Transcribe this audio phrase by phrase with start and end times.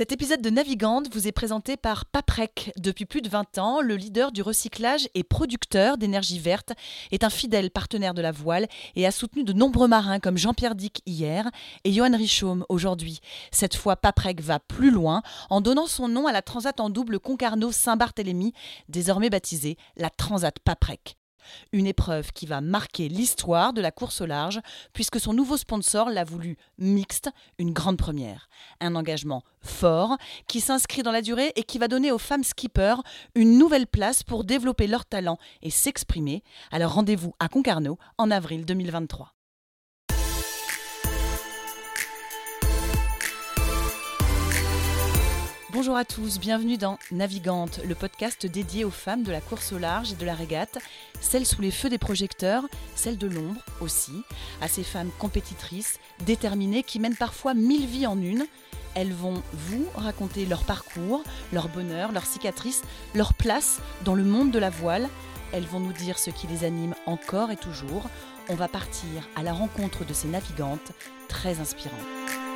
[0.00, 2.72] Cet épisode de Navigante vous est présenté par Paprec.
[2.78, 6.72] Depuis plus de 20 ans, le leader du recyclage et producteur d'énergie verte
[7.12, 8.66] est un fidèle partenaire de la voile
[8.96, 11.50] et a soutenu de nombreux marins comme Jean-Pierre Dick hier
[11.84, 13.20] et Johan Richaume aujourd'hui.
[13.52, 17.20] Cette fois, Paprec va plus loin en donnant son nom à la transat en double
[17.20, 18.54] Concarneau-Saint-Barthélemy,
[18.88, 21.19] désormais baptisée la Transat Paprec.
[21.72, 24.60] Une épreuve qui va marquer l'histoire de la course au large,
[24.92, 28.48] puisque son nouveau sponsor l'a voulu mixte, une grande première.
[28.80, 30.16] Un engagement fort
[30.46, 33.02] qui s'inscrit dans la durée et qui va donner aux femmes skippers
[33.34, 36.42] une nouvelle place pour développer leur talent et s'exprimer.
[36.70, 39.34] Alors rendez-vous à Concarneau en avril 2023.
[45.72, 49.78] Bonjour à tous, bienvenue dans Navigante, le podcast dédié aux femmes de la course au
[49.78, 50.78] large et de la régate,
[51.20, 52.64] celles sous les feux des projecteurs,
[52.96, 54.24] celles de l'ombre aussi,
[54.60, 58.46] à ces femmes compétitrices, déterminées, qui mènent parfois mille vies en une.
[58.96, 62.82] Elles vont vous raconter leur parcours, leur bonheur, leurs cicatrices,
[63.14, 65.08] leur place dans le monde de la voile.
[65.52, 68.10] Elles vont nous dire ce qui les anime encore et toujours.
[68.48, 70.90] On va partir à la rencontre de ces navigantes
[71.28, 72.49] très inspirantes.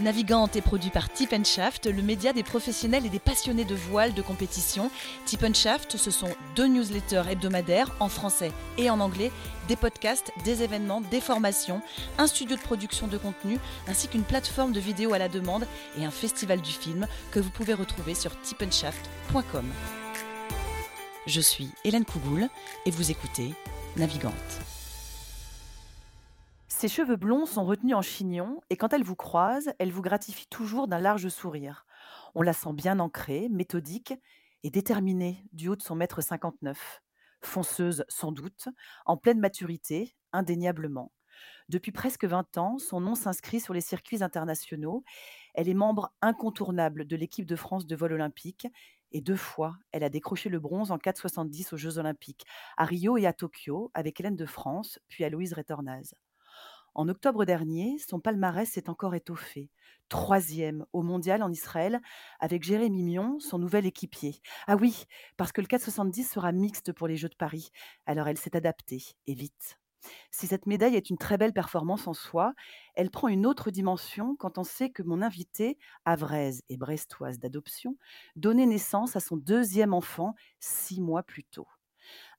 [0.00, 4.14] Navigante est produit par Tip Shaft, le média des professionnels et des passionnés de voile
[4.14, 4.92] de compétition.
[5.26, 9.32] Tip Shaft, ce sont deux newsletters hebdomadaires en français et en anglais,
[9.66, 11.82] des podcasts, des événements, des formations,
[12.16, 15.66] un studio de production de contenu, ainsi qu'une plateforme de vidéos à la demande
[15.98, 19.66] et un festival du film que vous pouvez retrouver sur tipenshaft.com.
[21.26, 22.48] Je suis Hélène Cougoul
[22.86, 23.52] et vous écoutez
[23.96, 24.77] Navigante.
[26.78, 30.46] Ses cheveux blonds sont retenus en chignon et quand elle vous croise, elle vous gratifie
[30.46, 31.84] toujours d'un large sourire.
[32.36, 34.14] On la sent bien ancrée, méthodique
[34.62, 37.02] et déterminée du haut de son mètre 59.
[37.40, 38.68] Fonceuse sans doute,
[39.06, 41.10] en pleine maturité, indéniablement.
[41.68, 45.02] Depuis presque 20 ans, son nom s'inscrit sur les circuits internationaux.
[45.54, 48.68] Elle est membre incontournable de l'équipe de France de vol olympique
[49.10, 52.44] et deux fois, elle a décroché le bronze en 4,70 aux Jeux olympiques,
[52.76, 56.14] à Rio et à Tokyo, avec Hélène de France, puis à Louise Retornaz.
[56.98, 59.70] En octobre dernier, son palmarès s'est encore étoffé.
[60.08, 62.00] Troisième au mondial en Israël
[62.40, 64.40] avec Jérémy Mion, son nouvel équipier.
[64.66, 65.04] Ah oui,
[65.36, 67.70] parce que le 470 sera mixte pour les Jeux de Paris.
[68.04, 69.78] Alors elle s'est adaptée, et vite.
[70.32, 72.52] Si cette médaille est une très belle performance en soi,
[72.96, 77.96] elle prend une autre dimension quand on sait que mon invitée, avraise et brestoise d'adoption,
[78.34, 81.68] donnait naissance à son deuxième enfant six mois plus tôt.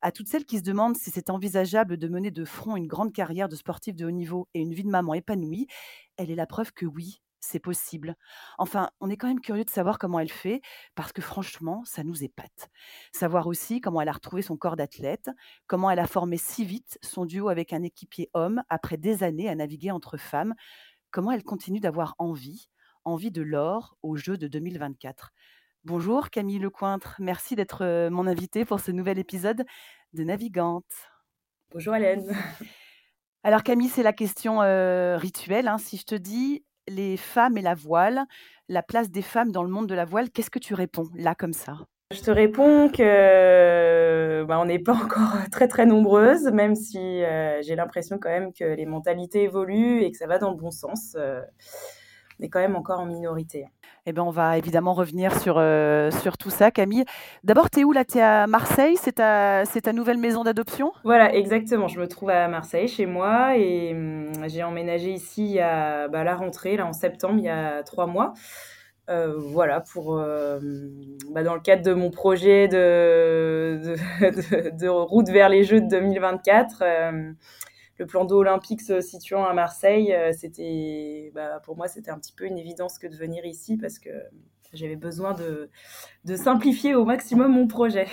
[0.02, 3.12] À toutes celles qui se demandent si c'est envisageable de mener de front une grande
[3.12, 5.68] carrière de sportive de haut niveau et une vie de maman épanouie,
[6.16, 8.16] elle est la preuve que oui, c'est possible.
[8.58, 10.62] Enfin, on est quand même curieux de savoir comment elle fait,
[10.96, 12.70] parce que franchement, ça nous épate.
[13.14, 15.30] Savoir aussi comment elle a retrouvé son corps d'athlète,
[15.68, 19.50] comment elle a formé si vite son duo avec un équipier homme après des années
[19.50, 20.56] à naviguer entre femmes,
[21.12, 22.70] comment elle continue d'avoir envie,
[23.04, 25.32] envie de l'or aux Jeux de 2024.
[25.86, 29.64] Bonjour Camille Lecointre, merci d'être mon invitée pour ce nouvel épisode
[30.12, 30.84] de Navigante.
[31.72, 32.36] Bonjour Hélène.
[33.46, 34.60] Alors Camille, c'est la question
[35.18, 35.70] rituelle.
[35.70, 35.78] Hein.
[35.78, 38.26] Si je te dis les femmes et la voile,
[38.68, 41.34] la place des femmes dans le monde de la voile, qu'est-ce que tu réponds là
[41.34, 41.78] comme ça?
[42.12, 47.22] Je te réponds que bah, on n'est pas encore très très nombreuses, même si
[47.62, 50.72] j'ai l'impression quand même que les mentalités évoluent et que ça va dans le bon
[50.72, 51.16] sens.
[51.16, 53.68] on est quand même encore en minorité.
[54.06, 57.06] Eh ben, on va évidemment revenir sur, euh, sur tout ça, Camille.
[57.44, 58.06] D'abord, tu es où là?
[58.06, 58.96] Tu es à Marseille?
[58.98, 60.92] C'est ta, ta nouvelle maison d'adoption?
[61.04, 61.88] Voilà, exactement.
[61.88, 66.36] Je me trouve à Marseille, chez moi, et hum, j'ai emménagé ici à bah, la
[66.36, 68.34] rentrée, là, en septembre, il y a trois mois.
[69.10, 70.60] Euh, voilà, pour, euh,
[71.32, 73.80] bah, dans le cadre de mon projet de,
[74.22, 76.84] de, de, route vers les Jeux de 2024
[78.00, 82.18] le plan d'eau olympique se situant à Marseille, euh, c'était, bah, pour moi, c'était un
[82.18, 84.10] petit peu une évidence que de venir ici parce que
[84.74, 85.70] j'avais besoin de,
[86.26, 88.08] de simplifier au maximum mon projet.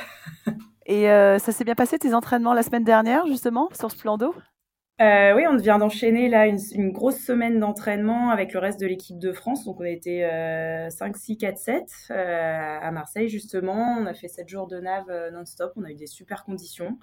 [0.86, 4.18] Et euh, ça s'est bien passé tes entraînements la semaine dernière, justement, sur ce plan
[4.18, 4.34] d'eau?
[5.00, 9.18] Euh, oui, on vient d'enchaîner là une, grosse semaine d'entraînement avec le reste de l'équipe
[9.18, 9.64] de France.
[9.66, 10.26] Donc on a été
[10.88, 13.98] 5, 6, 4, 7 à Marseille justement.
[14.00, 15.72] On a fait 7 jours de nav non-stop.
[15.76, 16.96] On a eu des super conditions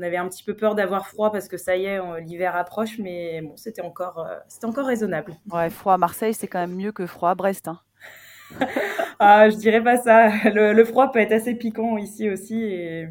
[0.00, 2.98] on avait un petit peu peur d'avoir froid parce que ça y est, l'hiver approche,
[2.98, 5.34] mais bon, c'était encore, euh, c'était encore raisonnable.
[5.52, 7.68] Ouais, froid à Marseille, c'est quand même mieux que froid à Brest.
[7.68, 7.80] Hein.
[9.18, 10.30] ah, je dirais pas ça.
[10.50, 13.04] Le, froid peut être assez piquant ici aussi.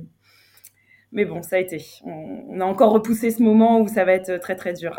[1.11, 1.77] Mais bon, ça a été.
[2.03, 4.97] On, a encore repoussé ce moment où ça va être très très dur.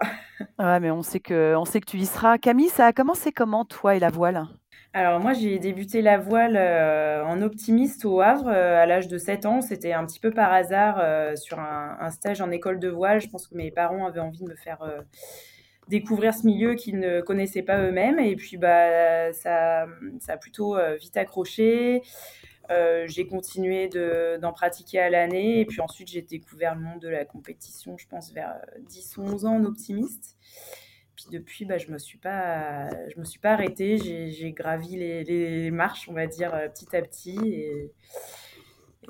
[0.59, 2.39] ouais, mais on sait que, on sait que tu y seras.
[2.39, 4.47] Camille, ça a commencé comment, toi et la voile?
[4.93, 9.19] Alors moi, j'ai débuté la voile euh, en optimiste au Havre euh, à l'âge de
[9.19, 9.61] 7 ans.
[9.61, 13.21] C'était un petit peu par hasard euh, sur un, stage en école de voile.
[13.21, 14.81] Je pense que mes parents avaient envie de me faire
[15.87, 18.19] découvrir ce milieu qu'ils ne connaissaient pas eux-mêmes.
[18.19, 19.87] Et puis, bah, ça,
[20.19, 22.03] ça a plutôt vite accroché.
[23.07, 23.89] j'ai continué
[24.41, 25.61] d'en pratiquer à l'année.
[25.61, 28.57] Et puis ensuite, j'ai découvert le monde de la compétition, je pense, vers
[28.89, 30.37] 10 ou 11 ans en optimiste.
[31.21, 33.99] Puis depuis, bah, je me suis pas, je me suis pas arrêtée.
[33.99, 37.39] J'ai gravi les, les, marches, on va dire, petit à petit.
[37.45, 37.93] Et,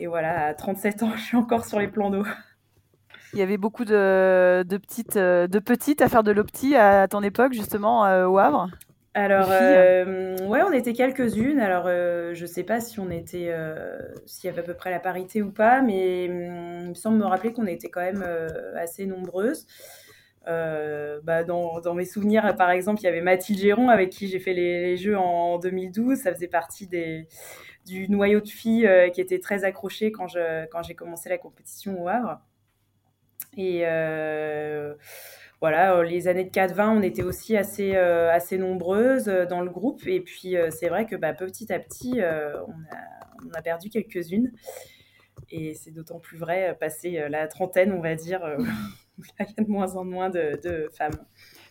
[0.01, 2.25] et voilà, à 37 ans, je suis encore sur les plans d'eau.
[3.33, 7.23] Il y avait beaucoup de, de, petites, de petites à faire de l'opti à ton
[7.23, 8.69] époque, justement, euh, au Havre?
[9.15, 11.61] Alors, euh, ouais, on était quelques-unes.
[11.61, 13.55] Alors, euh, je sais pas si on était,
[14.27, 17.19] s'il y avait à peu près la parité ou pas, mais hum, il me semble
[17.19, 18.25] me rappeler qu'on était quand même
[18.75, 19.67] assez nombreuses.
[21.23, 24.55] Bah, dans, mes souvenirs, par exemple, il y avait Mathilde Géron avec qui j'ai fait
[24.55, 26.19] les, Jeux en 2012.
[26.19, 26.89] Ça faisait partie
[27.87, 32.41] du noyau de filles qui était très accroché quand j'ai commencé la compétition au Havre.
[33.57, 34.95] Et euh,
[35.61, 39.71] voilà, euh, les années de 4-20, on était aussi assez, euh, assez nombreuses dans le
[39.71, 40.07] groupe.
[40.07, 42.65] Et puis, c'est vrai que bah, petit à petit, on a,
[43.47, 44.53] on, a, perdu quelques-unes.
[45.51, 48.41] Et c'est d'autant plus vrai passé la trentaine, on va dire,
[49.41, 51.19] il y a de moins en moins de, de femmes.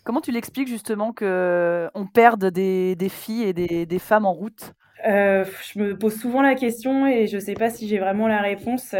[0.04, 4.74] Comment tu l'expliques justement qu'on perde des, des, filles et des, des, femmes en route?
[5.04, 8.42] Je me pose souvent la question et je ne sais pas si j'ai vraiment la
[8.42, 8.94] réponse.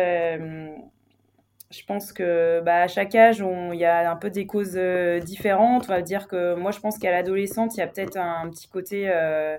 [1.72, 3.44] Je pense que bah, à chaque âge,
[3.74, 5.86] il y a un peu des causes euh, différentes.
[5.88, 8.68] On va dire que moi, je pense qu'à l'adolescente, il y a peut-être un, petit
[8.68, 9.56] côté euh,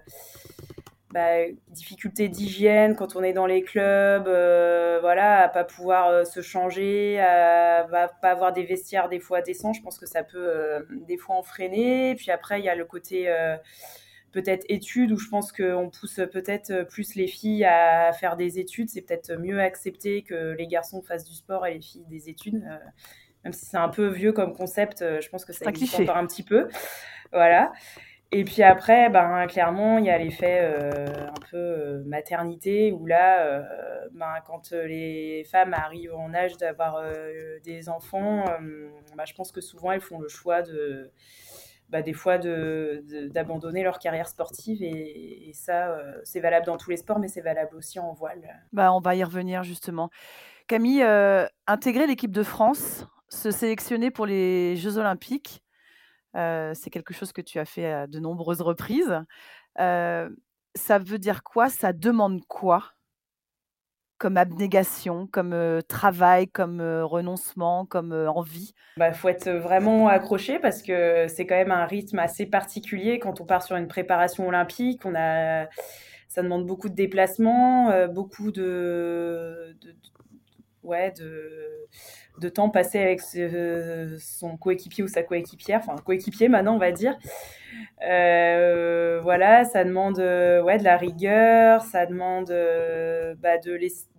[1.12, 6.40] bah, difficulté d'hygiène quand on est dans les clubs, euh, voilà, à pas pouvoir se
[6.40, 9.72] changer, à, à, pas avoir des vestiaires des fois décents.
[9.72, 12.14] Je pense que ça peut des fois en freiner.
[12.14, 13.28] Puis après, il y a le côté
[14.32, 18.88] peut-être études où je pense qu'on pousse peut-être plus les filles à faire des études.
[18.90, 22.62] C'est peut-être mieux accepté que les garçons fassent du sport et les filles des études.
[22.64, 22.78] Euh,
[23.44, 26.16] même si c'est un peu vieux comme concept, euh, je pense que ça existe encore
[26.16, 26.68] un petit peu.
[27.32, 27.72] Voilà.
[28.32, 33.66] Et puis après, ben, clairement, il y a l'effet euh, un peu maternité où là,
[34.12, 37.02] ben, quand les femmes arrivent en âge d'avoir
[37.64, 38.44] des enfants,
[39.16, 41.10] ben, je pense que souvent elles font le choix de
[41.90, 44.82] bah, des fois d'abandonner leur carrière sportive.
[44.82, 48.40] Et, ça, euh, c'est valable dans tous les sports, mais c'est valable aussi en voile.
[48.72, 50.10] Bah, on va y revenir justement.
[50.68, 55.69] Camille, euh, intégrer l'équipe de France, se sélectionner pour les Jeux olympiques, euh,
[56.34, 59.14] c'est quelque chose que tu as fait à de nombreuses reprises.
[59.76, 61.68] ça veut dire quoi?
[61.68, 62.92] Ça demande quoi?
[64.18, 68.74] Comme abnégation, comme travail, comme renoncement, comme envie?
[68.96, 73.18] Il bah, faut être vraiment accroché parce que c'est quand même un rythme assez particulier
[73.18, 75.06] quand on part sur une préparation olympique.
[75.06, 75.68] On a,
[76.28, 79.96] ça demande beaucoup de déplacements, beaucoup de, de,
[80.82, 81.86] ouais, de,
[82.40, 87.16] de temps passé avec son coéquipier ou sa coéquipière, enfin coéquipier maintenant on va dire.
[88.02, 93.56] Euh, voilà, ça demande euh, ouais, de la rigueur, ça demande euh, bah,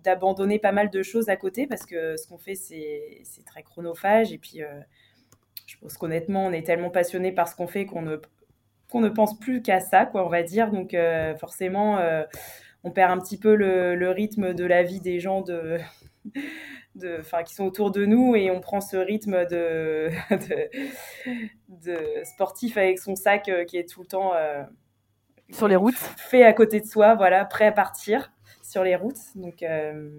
[0.04, 4.32] d'abandonner pas mal de choses à côté parce que ce qu'on fait, c'est très chronophage.
[4.32, 4.60] Et puis,
[5.66, 8.16] je pense qu'honnêtement, on est tellement passionné par ce qu'on fait qu'on ne,
[8.90, 10.70] qu'on ne pense plus qu'à ça, quoi, on va dire.
[10.70, 10.96] Donc,
[11.38, 11.98] forcément,
[12.84, 15.78] on perd un petit peu le, le, rythme de la vie des gens de,
[16.94, 20.10] de, qui sont autour de nous et on prend ce rythme de,
[21.68, 24.62] de, sportif avec son sac euh, qui est tout le temps euh,
[25.50, 28.32] sur les routes fait à côté de soi, voilà, prêt à partir
[28.62, 29.20] sur les routes.
[29.34, 30.10] Donc euh,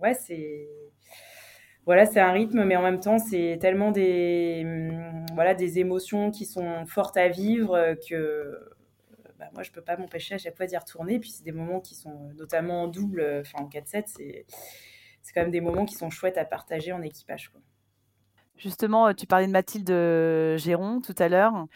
[0.00, 0.68] ouais, c'est
[1.84, 6.30] voilà, c'est un rythme, mais en même temps, c'est tellement des hum, voilà des émotions
[6.30, 8.58] qui sont fortes à vivre que
[9.38, 11.18] bah, moi, je peux pas m'empêcher à chaque fois d'y retourner.
[11.18, 14.46] Puis c'est des moments qui sont notamment en double, enfin en 4-7, c'est
[15.22, 17.50] c'est quand même des moments qui sont chouettes à partager en équipage.
[18.58, 21.66] Justement, euh, tu parlais de Mathilde euh, Géron tout à l'heure.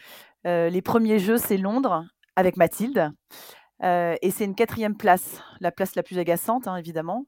[0.45, 3.11] Euh, les premiers jeux, c'est Londres avec Mathilde.
[3.81, 7.25] et c'est une quatrième place, la place la plus agaçante, hein, évidemment.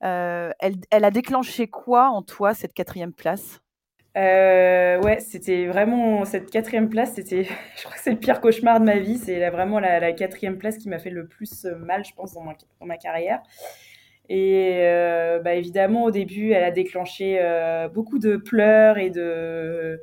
[0.00, 0.54] elle,
[0.90, 3.60] elle, a déclenché quoi en toi, cette quatrième place?
[4.16, 7.44] Ouais, c'était vraiment cette quatrième place, c'était,
[7.76, 9.18] je crois que c'est le pire cauchemar de ma vie.
[9.18, 12.54] C'est vraiment la, quatrième place qui m'a fait le plus mal, je pense, dans ma,
[12.80, 13.40] dans ma carrière.
[14.32, 20.00] Et euh, bah, évidemment, au début, elle a déclenché euh, beaucoup de pleurs et de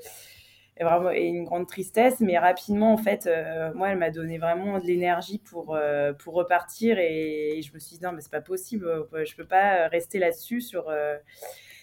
[0.82, 2.20] vraiment une grande tristesse.
[2.20, 5.80] Mais rapidement, en fait, euh, moi, elle m'a donné vraiment de l'énergie pour
[6.20, 7.00] pour repartir.
[7.00, 8.86] Et, je me suis dit non, mais c'est pas possible.
[9.14, 10.60] Je peux pas rester là-dessus.
[10.60, 10.94] Sur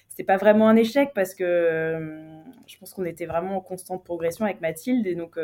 [0.08, 1.98] c'était pas vraiment un échec parce que
[2.66, 5.06] je pense qu'on était vraiment en constante progression avec Mathilde.
[5.06, 5.38] Et donc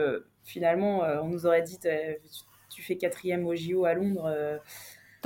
[0.44, 1.78] finalement, on nous aurait dit
[2.68, 4.60] tu, fais quatrième au JO à Londres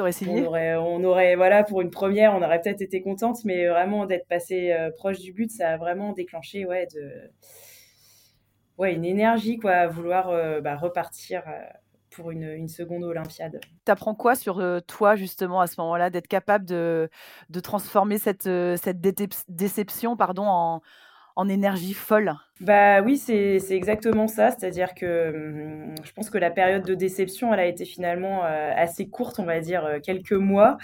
[0.00, 4.06] on aurait, on aurait, voilà, pour une première, on aurait peut-être été contente, mais vraiment
[4.06, 7.30] d'être passé euh, proche du but, ça a vraiment déclenché, ouais, de,
[8.78, 10.30] ouais, une énergie quoi, à vouloir
[10.62, 11.42] bah, repartir
[12.10, 13.60] pour une, une, seconde Olympiade.
[13.84, 17.10] Tu apprends quoi sur toi justement à ce moment-là, d'être capable de,
[17.50, 19.00] de, transformer cette, cette
[19.48, 20.82] déception pardon, en,
[21.36, 24.50] en énergie folle Bah oui, c'est exactement ça.
[24.50, 28.72] C'est-à-dire que hum, je pense que la période de déception, elle a été finalement euh,
[28.76, 30.78] assez courte, on va dire euh, quelques mois,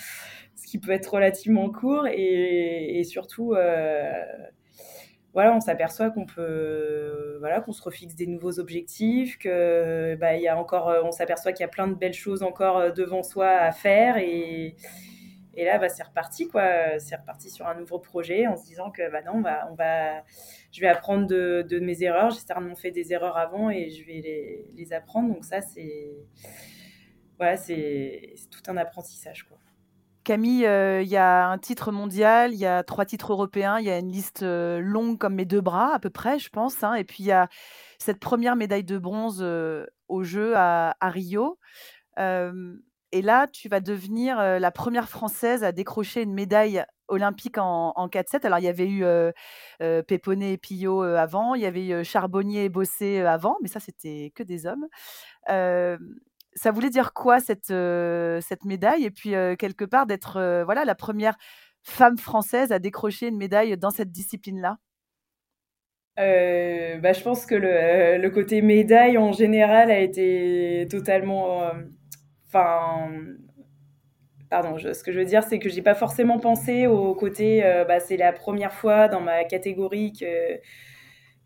[0.56, 2.06] ce qui peut être relativement court.
[2.08, 4.12] Et, surtout, euh,
[5.32, 10.48] voilà, on s'aperçoit qu'on peut, voilà, qu'on se refixe des nouveaux objectifs, que bah, y
[10.48, 13.70] a encore, on s'aperçoit qu'il y a plein de belles choses encore devant soi à
[13.70, 14.74] faire et
[15.54, 16.98] et là, bah, c'est reparti, quoi.
[16.98, 20.22] C'est reparti sur un nouveau projet en se disant que, bah non, on va,
[20.72, 22.30] je vais apprendre de, mes erreurs.
[22.30, 25.34] J'ai certainement fait des erreurs avant et je vais les, apprendre.
[25.34, 26.12] Donc ça, c'est,
[27.36, 29.58] voilà, c'est tout un apprentissage, quoi.
[30.22, 33.86] Camille, euh, il y a un titre mondial, il y a trois titres européens, il
[33.86, 36.84] y a une liste euh, longue comme mes deux bras à peu près, je pense.
[36.84, 37.48] Hein, et puis il y a
[37.98, 41.58] cette première médaille de bronze euh, au jeu à, à Rio.
[43.12, 48.46] Et là, tu vas devenir la première Française à décrocher une médaille olympique en, 4-7.
[48.46, 49.04] Alors, il y avait eu
[50.04, 54.32] Péponnet et Pillot avant, il y avait eu Charbonnier et Bossé avant, mais ça, c'était
[54.34, 54.86] que des hommes.
[55.46, 57.72] ça voulait dire quoi cette,
[58.42, 59.04] cette médaille?
[59.04, 61.36] Et puis, quelque part, d'être voilà, la première
[61.82, 64.78] femme française à décrocher une médaille dans cette discipline-là?
[66.16, 71.72] Bah, Je pense que le, le, côté médaille, en général, a été totalement
[72.50, 73.08] enfin
[74.50, 77.84] pardon, ce que je veux dire, c'est que j'ai pas forcément pensé au côté, euh,
[77.84, 80.28] bah, c'est la première fois dans ma catégorie qu'il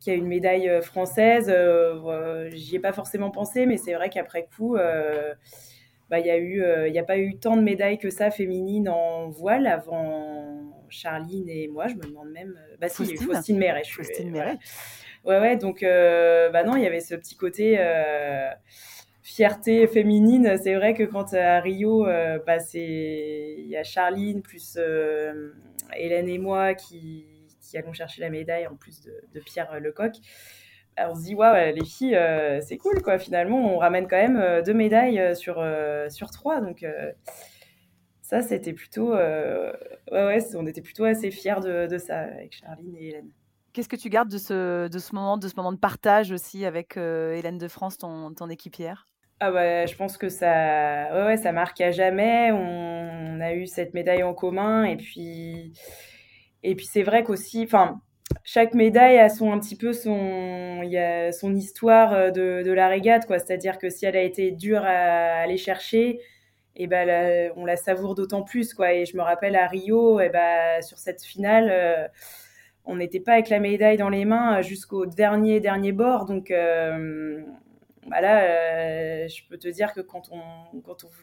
[0.06, 1.52] y a une médaille euh, française.
[1.54, 5.34] Euh, J'y ai pas forcément pensé, mais c'est vrai qu'après coup, euh,
[6.08, 8.30] bah, il y a eu, il n'y a pas eu tant de médailles que ça
[8.30, 11.88] féminines en voile avant Charline et moi.
[11.88, 13.84] Je me demande même, bah si, il y a eu Faustine Méret.
[13.84, 14.56] Faustine Méret.
[15.24, 17.78] Ouais, ouais, donc, bah non, il y avait ce petit côté
[19.24, 20.56] fierté féminine.
[20.62, 25.52] C'est vrai que quand à Rio, euh, bah, il y a Charline plus euh,
[25.96, 27.26] Hélène et moi qui,
[27.60, 30.12] qui, allons chercher la médaille en plus de, Pierre Lecoq.
[30.96, 33.18] Bah, on se dit, waouh, les filles, euh, c'est cool, quoi.
[33.18, 35.64] Finalement, on ramène quand même deux médailles sur,
[36.10, 36.60] sur trois.
[36.60, 36.86] Donc,
[38.20, 39.14] ça, c'était plutôt.
[39.14, 39.72] ouais,
[40.12, 43.30] ouais, on était plutôt assez fiers de, de, ça avec Charline et Hélène.
[43.72, 46.66] Qu'est-ce que tu gardes de ce, de ce moment, de ce moment de partage aussi
[46.66, 49.08] avec Hélène de France, ton, ton équipière?
[49.46, 52.50] Ah bah, je pense que ça, ouais, ça marque à jamais.
[52.52, 55.72] On, a eu cette médaille en commun et puis,
[56.62, 58.00] et puis c'est vrai qu'aussi, enfin,
[58.42, 62.88] chaque médaille a son un petit peu son, y a son histoire euh, de, la
[62.88, 63.26] régate.
[63.28, 66.20] C'est-à-dire que si elle a été dure à aller chercher,
[66.76, 68.94] et ben on la savoure d'autant plus quoi.
[68.94, 71.68] Et je me rappelle à Rio, et ben sur cette finale.
[71.70, 72.08] Euh,
[72.86, 77.42] on n'était pas avec la médaille dans les mains jusqu'au dernier dernier bord, donc euh,
[78.08, 80.80] bah là, euh, je peux te dire que quand on,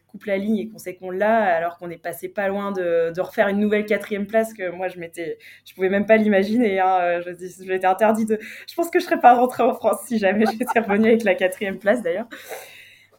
[0.07, 3.19] coupe la ligne et qu'on sait qu'on l'a, alors qu'on est passé pas loin de,
[3.19, 6.79] refaire une nouvelle quatrième place, que moi je m'étais, je pouvais même pas l'imaginer.
[6.79, 8.39] Hein, je, je m'étais interdit de.
[8.67, 11.35] Je pense que je serais pas rentrée en France si jamais j'étais revenue avec la
[11.35, 12.27] quatrième place d'ailleurs.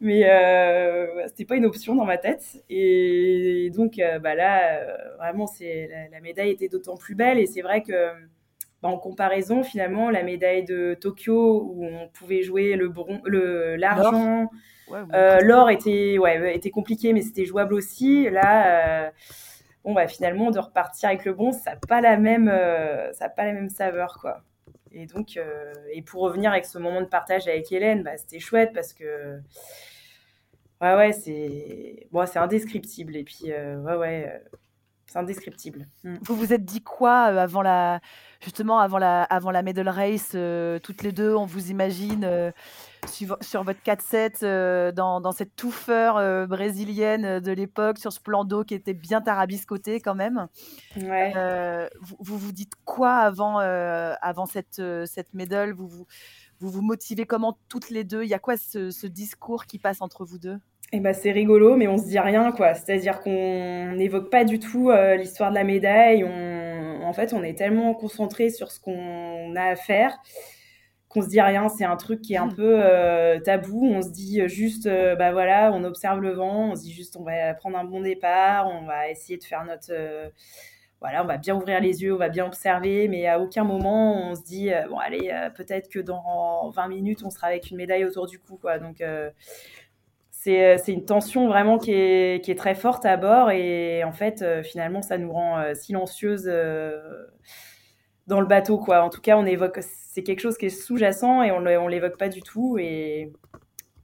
[0.02, 2.60] Mais euh, c'était pas une option dans ma tête.
[2.68, 7.38] Et donc, euh, bah là, euh, vraiment, c'est la, médaille était d'autant plus belle.
[7.38, 8.10] Et c'est vrai que
[8.82, 12.92] bah, en comparaison, finalement, la médaille de Tokyo, où on pouvait jouer le
[13.24, 14.50] le, l'argent,
[14.90, 18.28] euh, l'or était, ouais, était compliqué, mais c'était jouable aussi.
[18.28, 19.10] Là, euh,
[19.84, 23.44] bon, bah, finalement, de repartir avec le bon, ça n'a pas la même, euh, pas
[23.44, 24.42] la même saveur, quoi.
[24.90, 25.38] Et donc,
[25.92, 29.38] et pour revenir avec ce moment de partage avec Hélène, bah, c'était chouette parce que,
[30.80, 33.16] ouais, ouais, c'est, bon, c'est indescriptible.
[33.16, 34.42] Et puis, ouais, ouais
[35.12, 35.86] c'est indescriptible.
[36.04, 36.16] Mm.
[36.22, 38.00] Vous vous êtes dit quoi euh, avant la,
[38.42, 42.50] justement avant la, avant la medal race, euh, toutes les deux, on vous imagine euh,
[43.08, 48.64] sur, sur, votre 4-7 dans, dans, cette touffeur brésilienne de l'époque, sur ce plan d'eau
[48.64, 50.46] qui était bien tarabiscoté quand même.
[50.96, 51.32] Ouais.
[52.00, 56.06] Vous, vous, vous dites quoi avant, avant cette, cette medal vous, vous,
[56.60, 58.22] vous vous motivez comment toutes les deux?
[58.22, 60.58] Il y a quoi ce, ce discours qui passe entre vous deux?
[60.94, 62.74] Eh ben, c'est rigolo, mais on se dit rien, quoi.
[62.74, 66.22] C'est-à-dire qu'on n'évoque pas du tout euh, l'histoire de la médaille.
[66.22, 66.61] On,
[67.12, 70.18] en fait, on est tellement concentré sur ce qu'on a à faire
[71.10, 71.68] qu'on se dit rien.
[71.68, 72.54] C'est un truc qui est un mmh.
[72.54, 73.84] peu euh, tabou.
[73.84, 76.70] On se dit juste, euh, bah voilà, on observe le vent.
[76.70, 78.66] On se dit juste, on va prendre un bon départ.
[78.68, 79.92] On va essayer de faire notre,
[81.02, 83.08] voilà, on va bien ouvrir les yeux, on va bien observer.
[83.08, 87.30] Mais à aucun moment on se dit, bon allez, peut-être que dans 20 minutes on
[87.30, 88.78] sera avec une médaille autour du cou, quoi.
[88.78, 89.28] Donc euh,
[90.44, 94.42] c'est une tension vraiment qui est, qui est, très forte à bord et en fait,
[94.42, 96.50] euh, finalement, ça nous rend euh, silencieuses
[98.26, 99.02] dans le bateau, quoi.
[99.02, 102.18] En tout cas, on évoque, c'est quelque chose qui est sous-jacent et on ne l'évoque
[102.18, 102.76] pas du tout.
[102.78, 103.32] Et,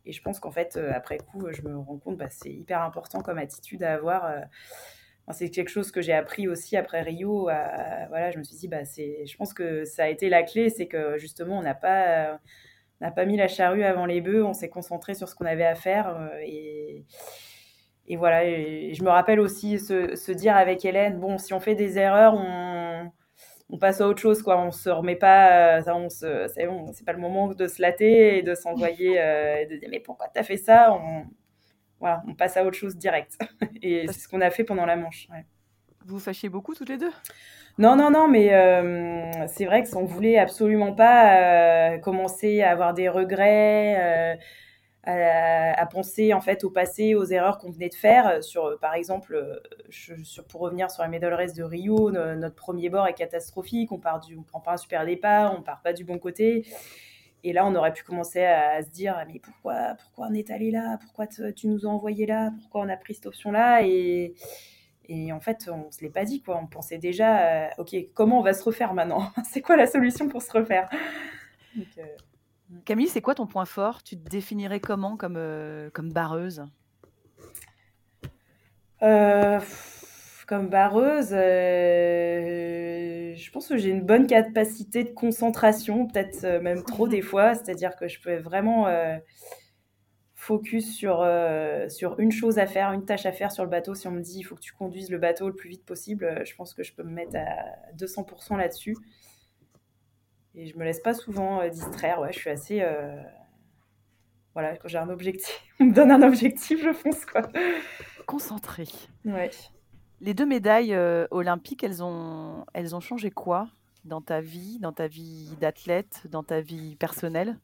[0.06, 2.82] et je pense qu'en fait, euh, après coup, je me rends compte, bah, c'est hyper
[2.82, 4.26] important comme attitude à avoir.
[4.26, 4.40] Euh.
[5.32, 7.44] c'est quelque chose que j'ai appris aussi après Rio.
[7.44, 10.86] voilà, je me suis dit, bah, je pense que ça a été la clé, c'est
[10.86, 12.38] que justement, on n'a pas,
[13.00, 15.66] n'a pas mis la charrue avant les bœufs, on s'est concentré sur ce qu'on avait
[15.66, 16.08] à faire.
[16.08, 17.04] Euh, et,
[18.06, 21.60] et voilà, et je me rappelle aussi se, se, dire avec Hélène, bon, si on
[21.60, 23.10] fait des erreurs, on,
[23.70, 24.58] on passe à autre chose, quoi.
[24.60, 27.82] On se remet pas, ça, on se, c'est bon, c'est pas le moment de se
[27.82, 30.92] latter et de s'envoyer, euh, de dire mais pourquoi t'as fait ça?
[30.92, 31.24] On,
[32.00, 33.38] voilà, on passe à autre chose direct.
[33.82, 35.28] et c'est ce qu'on a fait pendant la manche.
[36.04, 37.12] Vous vous fâchiez beaucoup toutes les deux?
[37.78, 42.72] Non, non, non, mais euh, c'est vrai que on voulait absolument pas euh, commencer à
[42.72, 44.34] avoir des regrets,
[45.06, 48.42] euh, à, penser en fait au passé, aux erreurs qu'on venait de faire.
[48.42, 49.62] Sur, par exemple,
[50.48, 53.92] pour revenir sur la race de Rio, notre premier bord est catastrophique.
[53.92, 56.66] On part du, on prend pas un super départ, on part pas du bon côté.
[57.44, 60.72] Et là, on aurait pu commencer à, se dire, mais pourquoi, pourquoi on est allé
[60.72, 60.98] là?
[61.00, 62.50] Pourquoi tu nous as envoyé là?
[62.60, 63.82] Pourquoi on a pris cette option-là?
[63.84, 64.34] Et
[65.08, 66.60] et en fait, on ne se l'est pas dit, quoi.
[66.62, 69.32] On pensait déjà, euh, OK, comment on va se refaire maintenant?
[69.44, 70.90] C'est quoi la solution pour se refaire?
[71.76, 72.02] Euh,
[72.84, 74.02] Camille, c'est quoi ton point fort?
[74.02, 76.66] Tu te définirais comment comme, euh, comme barreuse?
[79.00, 87.22] Comme barreuse, je pense que j'ai une bonne capacité de concentration, peut-être même trop des
[87.22, 87.54] fois.
[87.54, 88.86] C'est-à-dire que je peux vraiment
[90.48, 93.94] focus sur, euh, sur une chose à faire, une tâche à faire sur le bateau.
[93.94, 96.24] Si on me dit il faut que tu conduises le bateau le plus vite possible,
[96.24, 98.96] euh, je pense que je peux me mettre à 200% là-dessus.
[100.54, 102.20] Et je me laisse pas souvent euh, distraire.
[102.20, 102.82] Ouais, je suis assez.
[104.54, 107.42] Voilà, quand j'ai un objectif, on me donne un objectif, je fonce quoi.
[108.26, 108.84] Concentré.
[109.26, 109.50] Ouais.
[110.20, 110.96] Les deux médailles
[111.30, 113.68] olympiques, elles ont, elles ont changé quoi
[114.06, 117.58] dans ta vie, dans ta vie d'athlète, dans ta vie personnelle?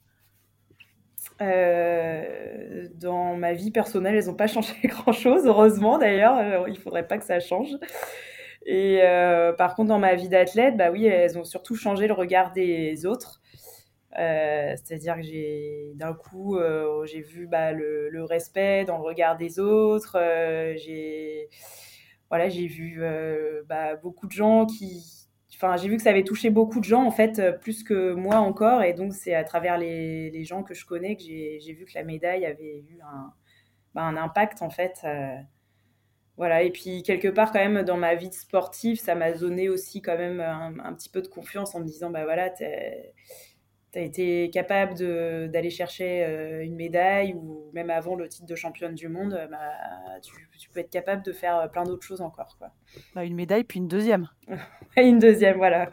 [1.40, 6.36] Euh, dans ma vie personnelle, elles n'ont pas changé grand-chose, heureusement d'ailleurs.
[6.38, 7.70] Euh, il faudrait pas que ça change.
[8.66, 12.14] Et euh, par contre, dans ma vie d'athlète, bah oui, elles ont surtout changé le
[12.14, 13.40] regard des autres.
[14.16, 16.56] C'est-à-dire que j'ai d'un coup,
[17.04, 20.16] j'ai vu bah, le, le, respect dans le regard des autres.
[20.76, 21.48] j'ai
[22.30, 23.02] voilà, j'ai vu
[23.68, 25.23] bah, beaucoup de gens qui,
[25.56, 28.12] enfin, j'ai vu que ça avait touché beaucoup de gens, en fait, euh, plus que
[28.12, 28.82] moi encore.
[28.82, 31.92] Et donc, c'est à travers les, les, gens que je connais que j'ai vu que
[31.94, 33.32] la médaille avait eu un,
[33.94, 35.00] bah, un impact, en fait.
[35.04, 35.36] Euh,
[36.36, 36.62] voilà.
[36.62, 40.16] Et puis, quelque part, quand même, dans ma vie sportive, ça m'a donné aussi, quand
[40.16, 42.50] même, un, petit peu de confiance en me disant, bah voilà,
[43.94, 44.94] tu as été capable
[45.50, 50.18] d'aller chercher euh, une médaille ou même avant le titre de championne du monde, bah,
[50.20, 52.56] tu, tu, peux être capable de faire euh, plein d'autres choses encore.
[52.58, 52.72] Quoi.
[53.14, 54.28] Bah, une médaille, puis une deuxième.
[54.96, 55.88] une deuxième, voilà.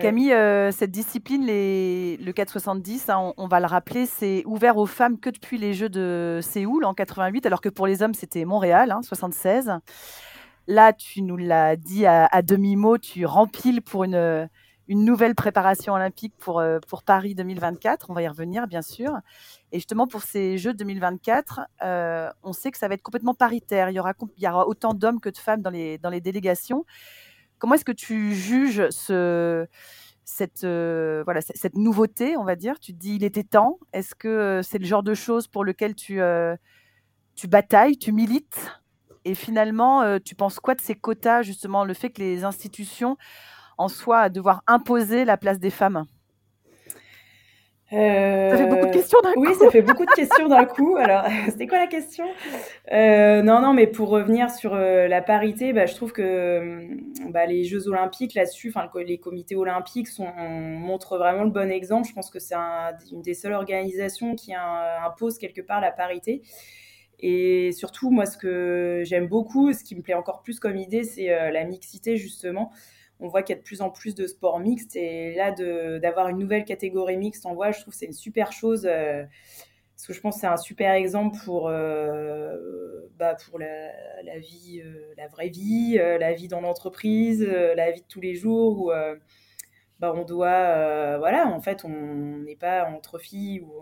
[0.00, 4.76] Camille, euh, cette discipline, les, le 470, hein, on, on, va le rappeler, c'est ouvert
[4.76, 8.14] aux femmes que depuis les Jeux de Séoul en 88, alors que pour les hommes,
[8.14, 9.70] c'était Montréal, hein, 76.
[10.66, 14.48] Là, tu nous l'as dit à, à demi-mot, tu rempiles pour une
[14.88, 18.10] une nouvelle préparation olympique pour, euh, pour Paris 2024.
[18.10, 19.12] On va y revenir, bien sûr.
[19.72, 23.90] Et justement, pour ces Jeux 2024, euh, on sait que ça va être complètement paritaire.
[23.90, 24.14] Il y aura,
[24.66, 26.84] autant d'hommes que de femmes dans les, dans les délégations.
[27.58, 29.66] Comment est-ce que tu juges ce,
[30.24, 32.78] cette, euh, voilà, cette nouveauté, on va dire?
[32.78, 33.78] Tu te dis, il était temps.
[33.94, 36.20] Est-ce que c'est le genre de choses pour lequel tu,
[37.34, 38.70] tu batailles, tu milites?
[39.24, 43.16] Et finalement, tu penses quoi de ces quotas, justement, le fait que les institutions
[43.78, 46.04] en soi à devoir imposer la place des femmes
[47.92, 49.40] euh, Ça fait beaucoup de questions d'un coup.
[49.46, 50.96] Oui, ça fait beaucoup de questions d'un coup.
[50.96, 52.24] Alors, c'était quoi la question?
[52.92, 56.88] Euh, Non, non, mais pour revenir sur euh, la parité, bah, je trouve que
[57.30, 62.08] bah, les Jeux Olympiques là-dessus, enfin les comités olympiques sont, montrent vraiment le bon exemple.
[62.08, 62.56] Je pense que c'est
[63.12, 66.42] une des seules organisations qui impose quelque part la parité.
[67.20, 71.04] Et surtout, moi, ce que j'aime beaucoup, ce qui me plaît encore plus comme idée,
[71.04, 72.72] c'est la mixité justement
[73.20, 75.52] on voit qu'il y a de plus en plus de sports mixtes et là
[75.98, 79.24] d'avoir une nouvelle catégorie mixte en voile, je trouve que c'est une super chose euh,
[79.94, 83.92] parce que je pense que c'est un super exemple pour euh, bah, pour la,
[84.38, 88.86] vie, euh, la vraie vie, la vie dans l'entreprise, la vie de tous les jours
[88.86, 88.92] où
[90.00, 93.72] bah, on doit voilà en fait on n'est pas entre filles ou,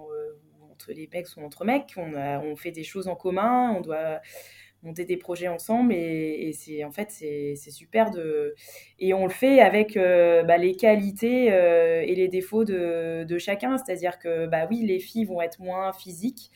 [0.71, 4.21] entre les mecs ou entre mecs, on, on fait des choses en commun, on doit
[4.83, 8.55] monter des projets ensemble et, c'est en fait c'est super de
[8.99, 13.39] et on le fait avec euh, bah, les qualités euh, et les défauts de, de
[13.39, 13.79] chacun.
[13.79, 16.51] C'est-à-dire que bah oui les filles vont être moins physiques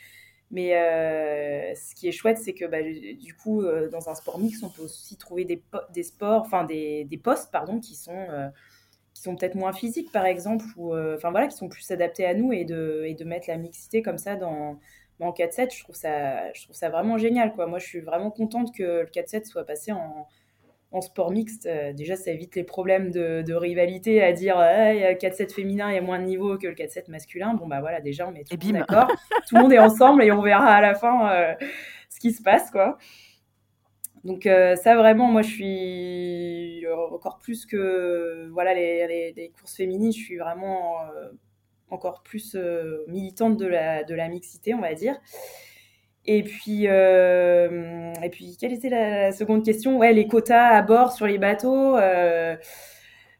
[0.51, 4.63] mais euh, ce qui est chouette c'est que bah, du coup dans un sport mix
[4.63, 5.63] on peut aussi trouver des,
[5.93, 8.27] des sports enfin des, des postes pardon qui sont
[9.15, 12.35] qui sont peut-être moins physiques, par exemple, ou enfin voilà, qui sont plus adaptés à
[12.35, 14.79] nous et de, et de mettre la mixité comme ça dans,
[15.21, 17.67] en 4-7, je trouve ça, je trouve ça vraiment génial, quoi.
[17.67, 20.27] Moi, je suis vraiment contente que le 4-7 soit passé en,
[20.93, 21.69] en sport mixte.
[21.95, 25.91] déjà, ça évite les problèmes de, de rivalité à dire il y a 4-7 féminin,
[25.91, 27.55] il y a moins de niveau que le 4-7 masculin.
[27.55, 29.09] Bon, bah voilà, déjà, on met tout le monde d'accord.
[29.49, 31.57] tout le monde est ensemble et on verra à la fin
[32.17, 32.99] ce qui se passe, quoi.
[34.25, 40.13] Donc euh, ça vraiment, moi je suis encore plus que voilà les, les, courses féminines,
[40.13, 41.29] je suis vraiment euh,
[41.91, 45.17] encore plus euh, militante de la, de la mixité, on va dire.
[46.25, 49.97] Et puis, et puis quelle était la, seconde question?
[49.99, 51.97] Ouais, les quotas à bord sur les bateaux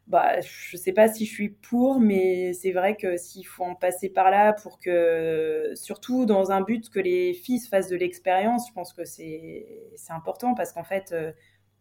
[0.07, 3.75] bah, je sais pas si je suis pour, mais c'est vrai que s'il faut en
[3.75, 7.97] passer par là pour que, surtout dans un but que les filles se fassent de
[7.97, 9.65] l'expérience, je pense que c'est
[10.09, 11.33] important parce qu'en fait, euh,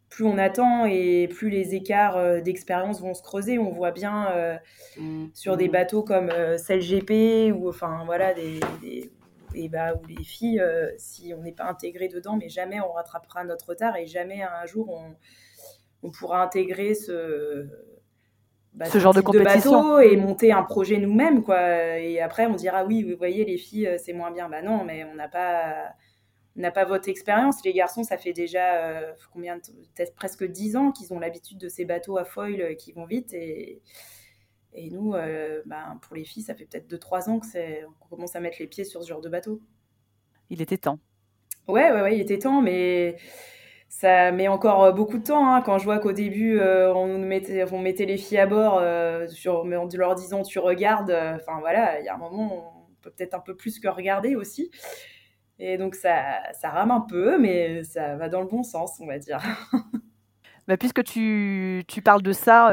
[0.09, 3.59] plus on attend et plus les écarts euh, d'expérience vont se creuser.
[3.59, 4.57] On voit bien euh,
[4.99, 5.27] mmh.
[5.35, 5.73] sur des mmh.
[5.73, 8.61] bateaux comme celle GP ou enfin voilà des,
[9.55, 10.62] et bah, où les filles,
[10.99, 14.66] si on n'est pas intégré dedans, mais jamais on rattrapera notre retard et jamais un
[14.66, 15.14] jour on,
[16.03, 17.66] on pourra intégrer ce
[18.75, 22.85] bah, ce genre de compétition et monter un projet nous-mêmes quoi et après on dira
[22.85, 25.95] oui vous voyez les filles euh, c'est moins bien bah non mais on n'a pas
[26.57, 30.92] n'a pas votre expérience les garçons ça fait déjà euh, combien peut-être presque 10 ans
[30.92, 33.83] qu'ils ont l'habitude de ces bateaux à foil euh, qui vont vite et
[34.79, 35.12] et nous
[35.64, 38.40] bah, pour les filles ça fait peut-être 2 3 ans que c'est on commence à
[38.40, 39.62] mettre les pieds sur ce genre de bateau
[40.51, 40.99] il était temps
[41.66, 43.16] ouais ouais ouais il était temps mais
[43.88, 45.49] ça met encore euh, beaucoup de temps.
[45.53, 48.79] Hein, quand je vois qu'au début, euh, on, mettait, on mettait les filles à bord
[48.79, 51.11] euh, sur, en leur disant tu regardes.
[51.11, 54.37] Enfin voilà, il y a un moment, on peut peut-être un peu plus que regarder
[54.37, 54.71] aussi.
[55.59, 59.19] Et donc ça, rame un peu, mais ça va dans le bon sens, on va
[59.19, 59.40] dire.
[60.69, 62.73] bah, puisque tu, parles de ça,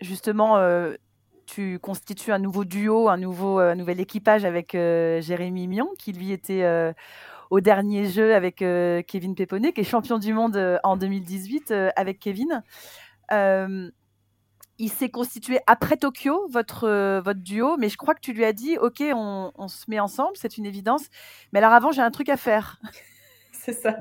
[0.00, 0.58] justement,
[1.46, 6.32] tu constitues un nouveau duo, un, nouveau, un nouvel équipage avec Jérémy Mion, qui lui
[6.32, 6.64] était
[7.54, 11.70] au dernier jeu avec euh, Kevin Peponnet, qui est champion du monde euh, en 2018
[11.70, 12.62] euh, avec Kevin.
[14.78, 18.52] Il s'est constitué après Tokyo, votre, votre duo, mais je crois que tu lui as
[18.52, 21.06] dit, OK, on, se met ensemble, c'est une évidence.
[21.52, 22.80] Mais alors avant, j'ai un truc à faire.
[23.52, 23.96] c'est ça.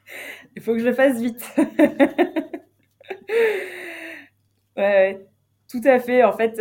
[0.56, 1.44] Il faut que je le fasse vite.
[4.76, 5.26] ouais,
[5.68, 6.24] tout à fait.
[6.24, 6.56] En fait,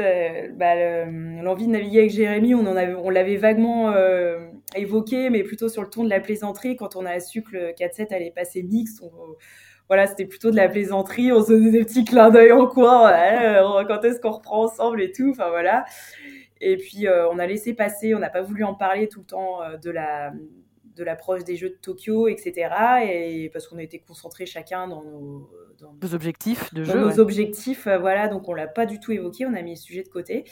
[0.55, 1.05] bah,
[1.41, 3.93] l'envie de naviguer avec Jérémy, on, l'avait vaguement
[4.75, 6.75] évoqué, mais plutôt sur le ton de la plaisanterie.
[6.75, 9.01] Quand on a su que le 4-7 allait passer mixte,
[9.88, 11.32] voilà, c'était plutôt de la plaisanterie.
[11.32, 13.12] On se faisait des petits clins d'œil en coin.
[13.12, 15.30] Euh, quand est-ce qu'on reprend ensemble et tout.
[15.32, 15.86] Enfin voilà.
[16.62, 18.15] Et puis euh, on a laissé passer.
[18.15, 20.34] On n'a pas voulu en parler tout le temps euh, de la
[20.95, 22.69] de l'approche des Jeux de Tokyo, etc.
[23.04, 25.50] Et parce qu'on a été concentrés chacun dans nos,
[26.13, 26.98] objectifs de jeu.
[26.98, 28.30] Nos objectifs, voilà.
[28.30, 29.45] Donc on l'a pas du tout évoqué.
[29.45, 30.45] On a mis le sujet de côté.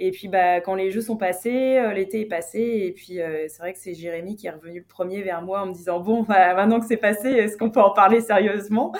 [0.00, 3.46] Et puis bah, quand les jeux sont passés, euh, l'été est passé, et puis euh,
[3.48, 5.98] c'est vrai que c'est Jérémy qui est revenu le premier vers moi en me disant
[5.98, 8.92] bon, bah, maintenant que c'est passé, est-ce qu'on peut en parler sérieusement?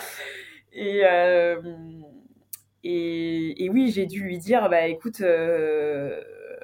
[0.73, 1.61] Et, euh,
[2.83, 5.21] oui, j'ai dû lui dire bah écoute,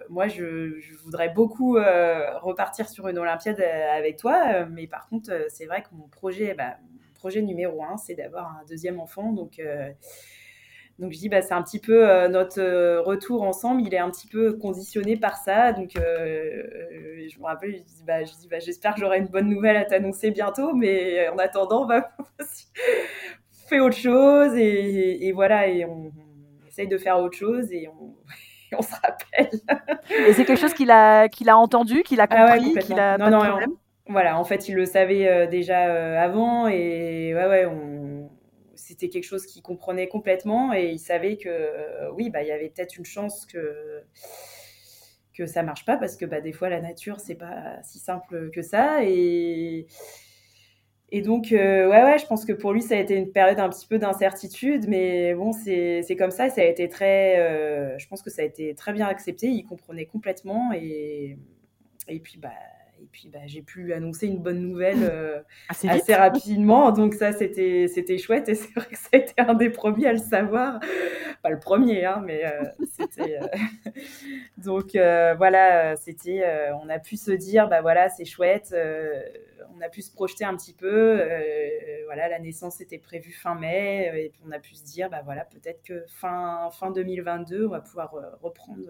[0.09, 5.81] moi je, voudrais beaucoup repartir sur une Olympiade avec toi, mais par contre c'est vrai
[5.81, 6.77] que mon projet, bah,
[7.15, 9.61] projet numéro un, c'est d'avoir un deuxième enfant, donc
[10.97, 13.99] donc je dis bah c'est un petit peu euh, notre euh, retour ensemble, il est
[13.99, 15.73] un petit peu conditionné par ça.
[15.73, 16.63] Donc euh,
[17.29, 20.31] je me rappelle, je dis bah, bah j'espère que j'aurai une bonne nouvelle à t'annoncer
[20.31, 22.11] bientôt, mais en attendant va
[23.67, 24.55] faire autre chose.
[24.55, 25.67] Et, voilà.
[25.67, 26.11] Et on,
[26.67, 27.71] essaye de faire autre chose.
[27.73, 28.15] Et on,
[28.77, 29.59] on se rappelle.
[30.29, 33.17] et c'est quelque chose qu'il a qu'il a entendu, qu'il a ah compris, qu'il a
[33.17, 33.71] non, pas non, de problème?
[34.07, 36.69] voilà, en fait il le savait déjà avant.
[36.69, 38.24] Et ouais ouais on
[38.85, 42.51] c'était quelque chose qu'il comprenait complètement et il savait que euh, oui, bah, il y
[42.51, 44.03] avait peut-être une chance que
[45.33, 48.51] que ça marche pas parce que bah, des fois la nature c'est pas si simple
[48.51, 49.87] que ça et
[51.09, 53.59] et donc euh, ouais ouais je pense que pour lui ça a été une période
[53.59, 58.07] un petit peu d'incertitude mais bon c'est comme ça ça a été très euh, je
[58.07, 61.37] pense que ça a été très bien accepté il comprenait complètement et
[62.07, 62.53] et puis bah
[63.05, 65.39] et puis, bah, j'ai pu annoncer une bonne nouvelle euh,
[65.69, 66.91] assez, rapidement.
[66.91, 68.49] Donc, ça, c'était, c'était chouette.
[68.49, 70.79] Et c'est vrai que ça a été un des premiers à le savoir.
[71.43, 72.63] Pas le premier, hein, mais euh,
[72.97, 73.37] c'était.
[73.39, 73.91] Euh,
[74.57, 76.43] donc, voilà, c'était.
[76.83, 78.75] on a pu se dire, bah voilà, c'est chouette.
[79.77, 81.21] on a pu se projeter un petit peu.
[82.05, 84.25] voilà, la naissance était prévue fin mai.
[84.25, 87.69] et puis, on a pu se dire, bah voilà, peut-être que fin, fin 2022, on
[87.69, 88.89] va pouvoir reprendre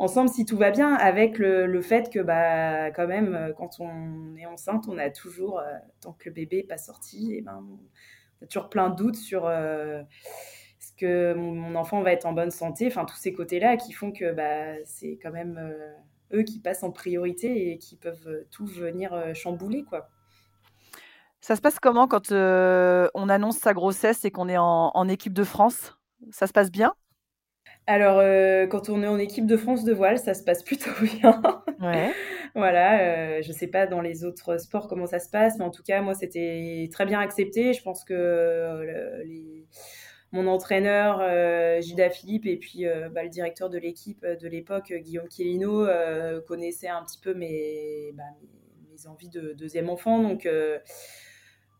[0.00, 4.34] ensemble si tout va bien, avec le, fait que, bah, quand même, euh, quand on
[4.36, 5.64] est enceinte, on a toujours, euh,
[6.00, 7.62] tant que le bébé n'est pas sorti, et ben,
[8.40, 10.02] on a toujours plein de doutes sur euh,
[10.96, 12.86] que mon, enfant va être en bonne santé.
[12.86, 15.74] Enfin, tous ces côtés-là qui font que bah, c'est quand même
[16.32, 20.08] eux qui passent en priorité et qui peuvent tout venir chambouler, quoi.
[21.42, 25.44] Ça se passe comment quand on annonce sa grossesse et qu'on est en, équipe de
[25.44, 25.98] France?
[26.30, 26.92] Ça se passe bien?
[27.86, 28.18] Alors,
[28.68, 30.90] quand on est en équipe de France de voile, ça se passe plutôt
[31.20, 31.40] bien.
[31.80, 32.12] Ouais.
[32.54, 35.70] voilà, je ne sais pas dans les autres sports comment ça se passe, mais en
[35.70, 37.72] tout cas, moi, c'était très bien accepté.
[37.72, 39.24] Je pense que
[40.32, 41.20] mon entraîneur,
[41.82, 45.86] Gilda Philippe, et puis bah, le directeur de l'équipe de l'époque, Guillaume Chiellino,
[46.46, 48.24] connaissaient un petit peu mes, bah,
[48.90, 50.22] mes, envies de deuxième enfant.
[50.22, 50.46] Donc,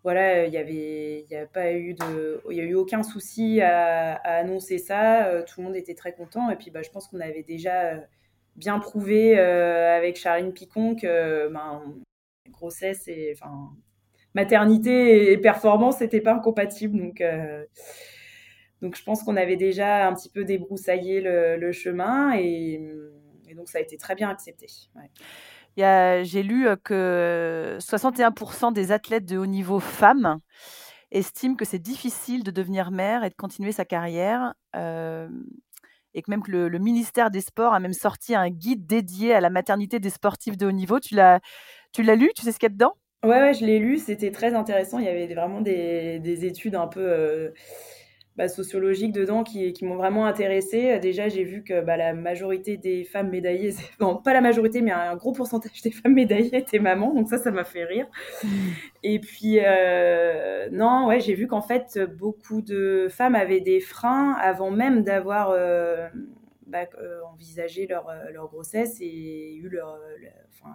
[0.02, 4.14] voilà, il y avait, a pas eu de, il y a eu aucun souci à,
[4.14, 5.26] annoncer ça.
[5.26, 6.50] Euh, tout le monde était très content.
[6.50, 8.00] Et puis, bah, je pense qu'on avait déjà euh,
[8.56, 11.82] bien prouvé euh, avec Charline Picon que ben,
[12.50, 13.70] grossesse et enfin
[14.34, 16.98] maternité et performance n'étaient pas incompatibles.
[16.98, 17.22] Donc,
[18.80, 22.80] donc je pense qu'on avait déjà un petit peu débroussaillé le, chemin et,
[23.56, 24.66] donc ça a été très bien accepté.
[25.76, 30.40] J'ai lu que 61% des athlètes de haut niveau femmes
[31.10, 34.54] estiment que c'est difficile de devenir mère et de continuer sa carrière.
[34.74, 39.40] et que même que le, ministère des Sports a même sorti un guide dédié à
[39.40, 41.00] la maternité des sportifs de haut niveau.
[41.00, 41.40] Tu l'as,
[41.92, 42.30] tu l'as lu?
[42.34, 42.94] Tu sais ce qu'il y a dedans?
[43.24, 43.98] Ouais, je l'ai lu.
[43.98, 44.98] C'était très intéressant.
[44.98, 47.52] Il y avait vraiment des, des études un peu
[48.40, 50.98] bah, sociologiques dedans qui, qui m'ont vraiment intéressée.
[50.98, 54.92] Déjà, j'ai vu que bah, la majorité des femmes médaillées, non, pas la majorité, mais
[54.92, 58.06] un gros pourcentage des femmes médaillées étaient mamans, donc ça, ça m'a fait rire.
[59.02, 64.32] Et puis, euh, non, ouais, j'ai vu qu'en fait, beaucoup de femmes avaient des freins
[64.40, 66.08] avant même d'avoir euh,
[66.66, 70.00] bah, euh, envisagé leur, leur, grossesse et eu leur,
[70.48, 70.74] enfin,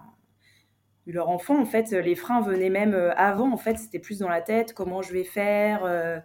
[1.08, 1.60] eu leur enfant.
[1.60, 3.52] En fait, les freins venaient même avant.
[3.52, 6.20] En fait, c'était plus dans la tête, comment je vais faire euh,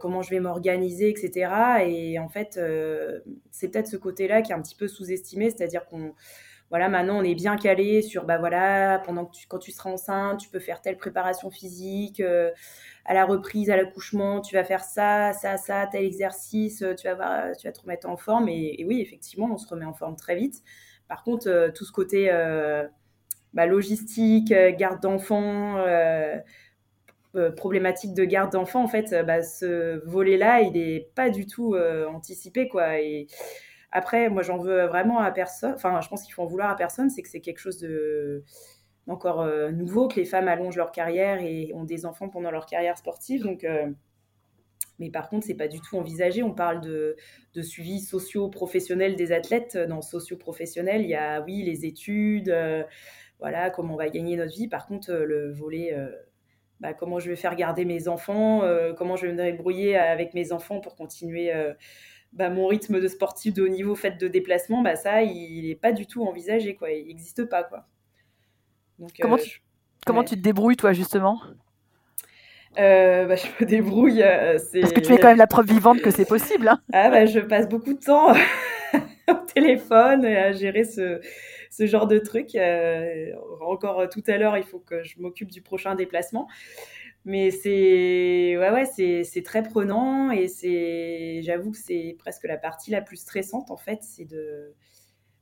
[0.00, 1.84] comment je vais m'organiser, etc.
[1.86, 5.86] Et en fait, euh, c'est peut-être ce côté-là qui est un petit peu sous-estimé, c'est-à-dire
[5.86, 6.14] qu'on,
[6.70, 10.40] voilà, maintenant on est bien calé sur, bah voilà, pendant que quand tu seras enceinte,
[10.40, 12.50] tu peux faire telle préparation physique, euh,
[13.04, 17.54] à la reprise, à l'accouchement, tu vas faire ça, ça, ça, tel exercice, tu vas,
[17.54, 18.48] tu vas te remettre en forme.
[18.48, 20.62] Et, oui, effectivement, on se remet en forme très vite.
[21.06, 22.30] Par contre, tout ce côté
[23.52, 25.76] bah, logistique, garde d'enfants,
[27.36, 31.46] euh, problématique de garde d'enfants, en fait, euh, bah, ce volet-là, il n'est pas du
[31.46, 33.00] tout euh, anticipé, quoi.
[33.00, 33.26] Et
[33.90, 35.72] après, moi, j'en veux vraiment à personne.
[35.74, 38.44] Enfin, je pense qu'il faut en vouloir à personne, c'est que c'est quelque chose de
[39.06, 42.96] encore nouveau que les femmes allongent leur carrière et ont des enfants pendant leur carrière
[42.96, 43.42] sportive.
[43.42, 43.66] Donc,
[44.98, 46.42] mais par contre, c'est pas du tout envisagé.
[46.42, 47.14] On parle de,
[47.54, 49.76] de suivi socio-professionnel des athlètes.
[49.76, 52.56] Dans socio-professionnel, il y a oui les études,
[53.38, 54.68] voilà comment on va gagner notre vie.
[54.68, 55.94] Par contre, le volet
[56.84, 60.34] bah, comment je vais faire garder mes enfants, euh, comment je vais me débrouiller avec
[60.34, 61.72] mes enfants pour continuer euh,
[62.34, 65.76] bah, mon rythme de sportif de haut niveau fait de déplacement, bah, ça, il n'est
[65.76, 66.90] pas du tout envisagé, quoi.
[66.90, 67.62] il n'existe pas.
[67.62, 67.86] Quoi.
[69.18, 69.62] comment, euh, tu,
[70.04, 71.40] comment tu te débrouilles, toi, justement?
[72.76, 74.20] Bah, je me débrouille.
[74.20, 76.68] Parce que tu es quand même la preuve vivante que c'est possible.
[76.68, 76.82] Hein.
[76.92, 78.34] ah, bah, je passe beaucoup de temps
[79.28, 81.18] au téléphone et à gérer ce,
[81.76, 82.54] ce genre de truc.
[82.54, 86.48] Euh, encore euh, tout à l'heure, il faut que je m'occupe du prochain déplacement.
[87.24, 92.90] Mais c'est ouais, ouais, c'est très prenant et c'est j'avoue que c'est presque la partie
[92.90, 94.74] la plus stressante en fait, c'est de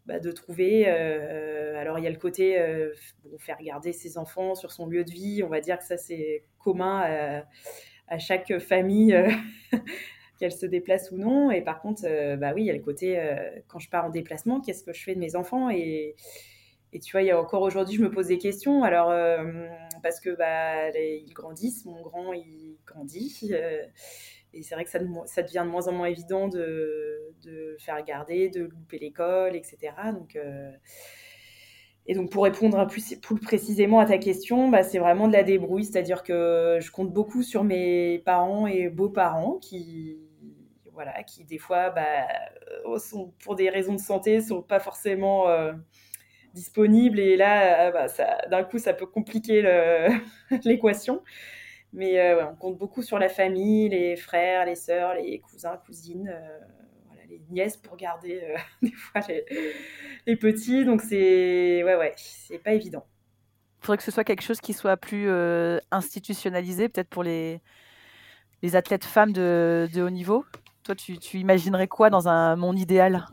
[0.07, 0.85] bah, de trouver.
[0.87, 2.57] Euh, alors il y a le côté
[3.39, 5.43] faire garder ses enfants sur son lieu de vie.
[5.43, 7.45] On va dire que ça c'est commun à,
[8.07, 9.17] à, chaque famille
[10.43, 11.53] qu'elle se déplace ou non.
[11.53, 13.37] Et par contre, euh, bah oui, il y a le côté, euh,
[13.69, 16.17] quand je pars en déplacement, qu'est-ce que je fais de mes enfants et,
[16.93, 18.83] et tu vois, il y a encore aujourd'hui, je me pose des questions.
[18.83, 19.69] Alors, euh,
[20.03, 23.53] parce que bah, ils grandissent, mon grand, il grandit.
[24.53, 28.05] et c'est vrai que ça, ça, devient de moins en moins évident de, de faire
[28.05, 29.93] garder, de louper l'école, etc.
[30.13, 30.37] Donc,
[32.07, 35.45] et donc, pour répondre plus, plus précisément à ta question, bah, c'est vraiment de la
[35.45, 35.85] débrouille.
[35.85, 40.19] C'est-à-dire que je compte beaucoup sur mes parents et beaux-parents qui,
[40.95, 42.27] voilà, qui des fois, bah,
[42.87, 45.73] euh, sont, pour des raisons de santé, sont pas forcément euh,
[46.55, 47.19] disponibles.
[47.19, 48.07] Et là, euh, bah,
[48.51, 49.63] d'un coup, ça peut compliquer
[50.65, 51.23] l'équation.
[51.95, 56.35] Mais on compte beaucoup sur la famille, les frères, les sœurs, les cousins, cousines,
[57.07, 59.21] voilà, les nièces pour garder des fois
[60.27, 60.87] les, petits.
[60.87, 62.15] Donc c'est ouais, ouais,
[62.65, 63.05] pas évident.
[63.83, 65.29] Il faudrait que ce soit quelque chose qui soit plus
[65.91, 67.61] institutionnalisé, peut-être pour les,
[68.63, 70.47] les athlètes femmes de haut niveau?
[70.83, 73.25] Toi, tu, imaginerais quoi dans un monde idéal?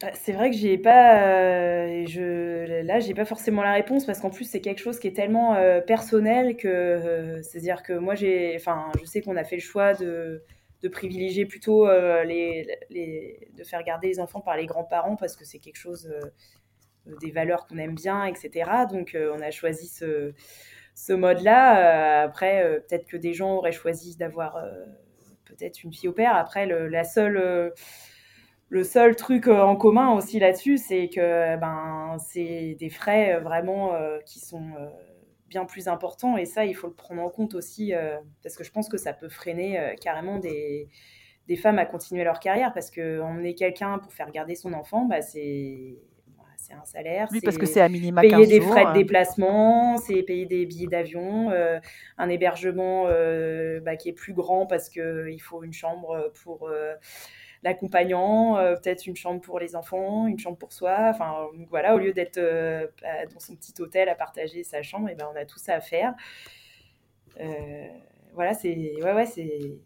[0.00, 4.18] Bah, c'est vrai que j'ai pas, euh, je, là, j'ai pas forcément la réponse parce
[4.20, 8.14] qu'en plus c'est quelque chose qui est tellement euh, personnel que, euh, c'est-à-dire que moi
[8.14, 10.42] j'ai, enfin, je sais qu'on a fait le choix de,
[10.90, 16.10] privilégier plutôt de faire garder les enfants par les grands-parents parce que c'est quelque chose,
[17.20, 18.70] des valeurs qu'on aime bien, etc.
[18.90, 20.32] Donc on a choisi ce,
[20.94, 22.22] ce mode-là.
[22.22, 24.56] après, peut-être que des gens auraient choisi d'avoir
[25.82, 26.34] une fille au père.
[26.34, 27.02] Après, le, la
[28.72, 33.92] le seul truc en commun aussi là-dessus, c'est que ben, c'est des frais vraiment
[34.24, 34.62] qui sont
[35.48, 36.36] bien plus importants.
[36.36, 37.92] Et ça, il faut le prendre en compte aussi,
[38.44, 40.88] parce que je pense que ça peut freiner carrément des,
[41.60, 42.72] femmes à continuer leur carrière.
[42.72, 45.98] Parce qu'emmener quelqu'un pour faire garder son enfant, bah, c'est
[46.70, 47.28] c'est un salaire.
[47.32, 50.86] Oui, parce que c'est à minima Payer des frais de déplacement, c'est payer des billets
[50.86, 51.50] d'avion,
[52.18, 53.04] un hébergement
[53.82, 56.70] bah, qui est plus grand parce qu'il faut une chambre pour
[57.62, 61.10] l'accompagnant, euh, peut-être une chambre pour les enfants, une chambre pour soi.
[61.10, 62.86] Enfin, voilà, au lieu d'être euh,
[63.32, 65.74] dans son petit hôtel à partager sa chambre, et eh ben, on a tout ça
[65.74, 66.14] à faire.
[67.40, 67.86] Euh,
[68.34, 68.94] voilà, c'est.
[69.02, 69.78] Ouais, ouais, c'est.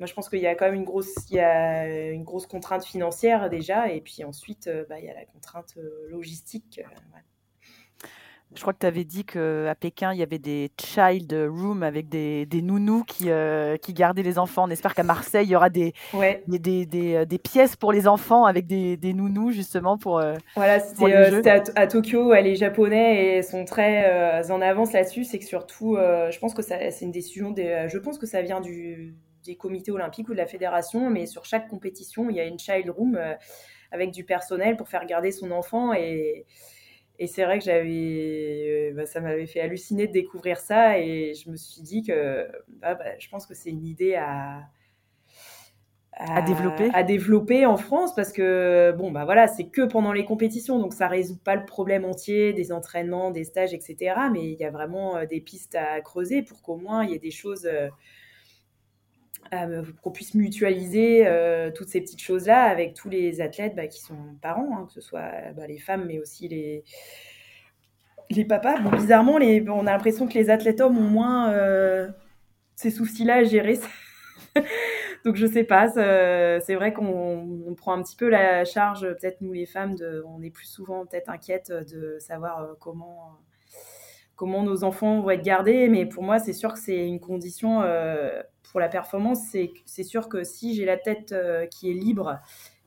[0.00, 2.46] Moi, je pense qu'il y a quand même une grosse, il y a une grosse
[2.46, 5.76] contrainte financière déjà, et puis ensuite, bah, il y a la contrainte
[6.08, 6.80] logistique.
[8.52, 12.08] Je crois que tu avais dit qu'à Pékin, il y avait des child rooms avec
[12.08, 14.64] des, des nounous qui, euh, qui gardaient les enfants.
[14.66, 15.94] On espère qu'à Marseille, il y aura des,
[16.48, 20.18] des, des, euh, des, pièces pour les enfants avec des, des nounous, justement, pour.
[20.18, 22.34] Euh, voilà, c'était à, Tokyo.
[22.34, 25.22] Les Japonais et sont très en avance là-dessus.
[25.22, 27.54] C'est que surtout, je pense que c'est une décision.
[27.56, 31.44] Je pense que ça vient du, des comités olympiques ou de la fédération, mais sur
[31.44, 33.18] chaque compétition, il y a une child room
[33.92, 35.92] avec du personnel pour faire garder son enfant.
[35.92, 36.46] Et.
[37.22, 40.98] Et c'est vrai que j'avais, euh, bah, ça m'avait fait halluciner de découvrir ça.
[40.98, 42.48] Et je me suis dit que
[42.80, 44.62] bah, bah, je pense que c'est une idée à,
[46.12, 46.88] à, développer.
[46.94, 50.92] à développer en France parce que bon bah voilà c'est que pendant les compétitions donc
[50.92, 54.70] ça résout pas le problème entier des entraînements des stages etc mais il y a
[54.70, 57.68] vraiment euh, des pistes à creuser pour qu'au moins il y ait des choses
[59.52, 61.26] euh, qu'on puisse mutualiser
[61.74, 65.00] toutes ces petites choses-là avec tous les athlètes bah, qui sont parents, hein, que ce
[65.00, 66.84] soit bah, les femmes, mais aussi les,
[68.30, 68.78] les papas.
[68.96, 72.12] Bizarrement, on a l'impression que les athlètes hommes ont moins
[72.76, 73.78] ces soucis-là à gérer.
[75.24, 79.52] Donc je sais pas, c'est vrai qu'on prend un petit peu la charge, peut-être nous
[79.52, 83.38] les femmes, on est plus souvent peut-être inquiètes de savoir comment
[84.36, 87.82] comment nos enfants vont être gardés, mais pour moi c'est sûr que c'est une condition
[88.70, 89.40] pour la performance,
[89.84, 92.38] c'est sûr que si j'ai la tête euh, qui est libre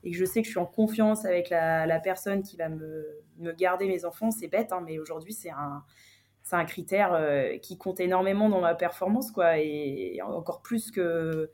[0.02, 3.22] et que je sais que je suis en confiance avec la, personne qui va me,
[3.56, 8.48] garder mes enfants, c'est bête, hein, mais aujourd'hui, c'est un, critère euh, qui compte énormément
[8.48, 11.50] dans ma performance, quoi, et, encore plus que,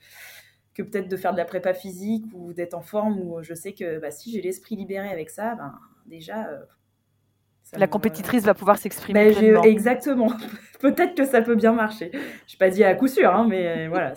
[0.75, 3.73] que peut-être de faire de la prépa physique ou d'être en forme, où je sais
[3.73, 6.65] que bah, si j'ai l'esprit libéré avec ça, ben, déjà, euh,
[7.77, 9.33] la compétitrice va pouvoir s'exprimer.
[9.33, 10.33] Ben, exactement.
[10.81, 12.11] Peut-être que ça peut bien marcher.
[12.13, 12.19] Je
[12.55, 14.15] n'ai pas dit à coup sûr, hein, mais voilà.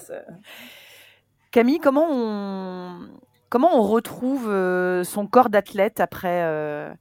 [1.51, 3.09] Camille, comment on,
[3.49, 6.91] comment on retrouve euh, son corps d'athlète après, euh,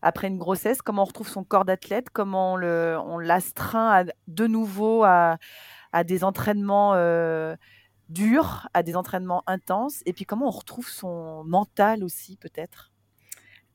[0.00, 0.80] après une grossesse?
[0.80, 2.08] Comment on retrouve son corps d'athlète?
[2.10, 5.36] Comment on l'astreint de nouveau à,
[5.92, 7.54] à des entraînements euh,
[8.08, 10.02] durs, à des entraînements intenses?
[10.06, 12.91] Et puis comment on retrouve son mental aussi, peut-être?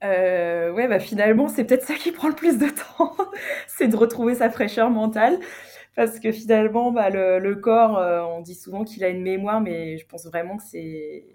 [0.03, 3.15] Euh, ouais, bah finalement, c'est peut-être ça qui prend le plus de temps,
[3.67, 5.39] c'est de retrouver sa fraîcheur mentale.
[5.97, 9.97] Parce que finalement, bah, le, corps, euh, on dit souvent qu'il a une mémoire, mais
[9.97, 11.25] je pense vraiment que c'est,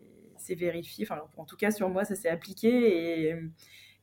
[0.55, 1.05] vérifié.
[1.05, 3.29] Enfin, en tout cas, sur moi, ça s'est appliqué.
[3.29, 3.35] Et,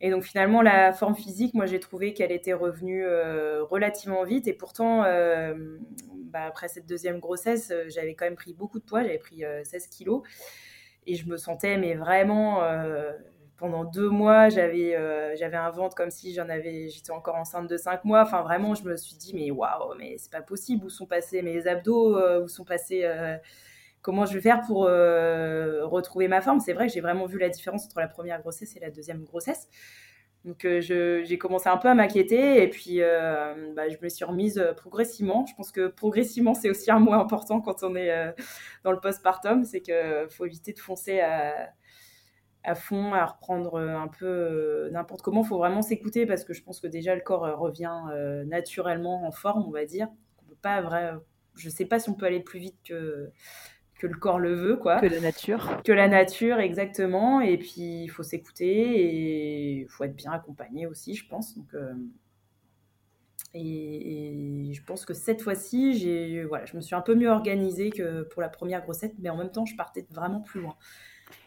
[0.02, 4.50] et, donc, finalement, la forme physique, moi, j'ai trouvé qu'elle était revenue euh, relativement vite.
[4.50, 5.78] Et pourtant, euh,
[6.26, 9.04] bah, après cette deuxième grossesse, j'avais quand même pris beaucoup de poids.
[9.04, 10.24] J'avais pris 16 kilos.
[11.08, 12.62] Et je me sentais, mais vraiment
[13.60, 18.06] pendant deux mois, j'avais euh, j'avais un ventre comme si j'étais encore enceinte de cinq
[18.06, 18.22] mois.
[18.24, 20.86] Enfin, vraiment, je me suis dit, mais waouh, mais c'est pas possible.
[20.86, 23.38] Où sont passés mes abdos euh, Où sont passés euh,
[24.02, 26.62] Comment je vais faire pour retrouver ma forme?
[26.62, 29.24] C'est vrai que j'ai vraiment vu la différence entre la première grossesse et la deuxième
[29.26, 29.68] grossesse.
[30.46, 33.00] Donc, j'ai commencé un peu à m'inquiéter et puis
[33.76, 35.46] bah, je me suis remise progressivement.
[35.48, 38.34] Je pense que progressivement, c'est aussi un mot important quand on est
[38.86, 39.66] dans le postpartum.
[39.66, 41.74] C'est qu'il faut éviter de foncer à
[42.64, 45.44] à fond, à reprendre euh, un peu euh, n'importe comment.
[45.44, 47.92] Il faut vraiment s'écouter parce que je pense que déjà le corps euh, revient
[48.48, 50.08] naturellement en forme, on va dire.
[50.42, 51.14] On peut pas vrai,
[51.56, 53.32] je sais pas si on peut aller plus vite que
[53.96, 55.02] que le corps le veut, quoi.
[55.02, 55.82] Que la nature.
[55.84, 57.42] Que la nature, exactement.
[57.42, 61.58] Et puis il faut s'écouter et il faut être bien accompagné aussi, je pense.
[61.58, 61.76] Donc
[63.54, 67.90] et, je pense que cette fois-ci, j'ai voilà, je me suis un peu mieux organisée
[67.90, 70.78] que pour la première grossesse, mais en même temps, je partais vraiment plus loin.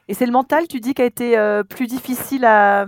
[0.08, 2.86] Et c'est le mental, tu dis, qui a été euh, plus difficile à,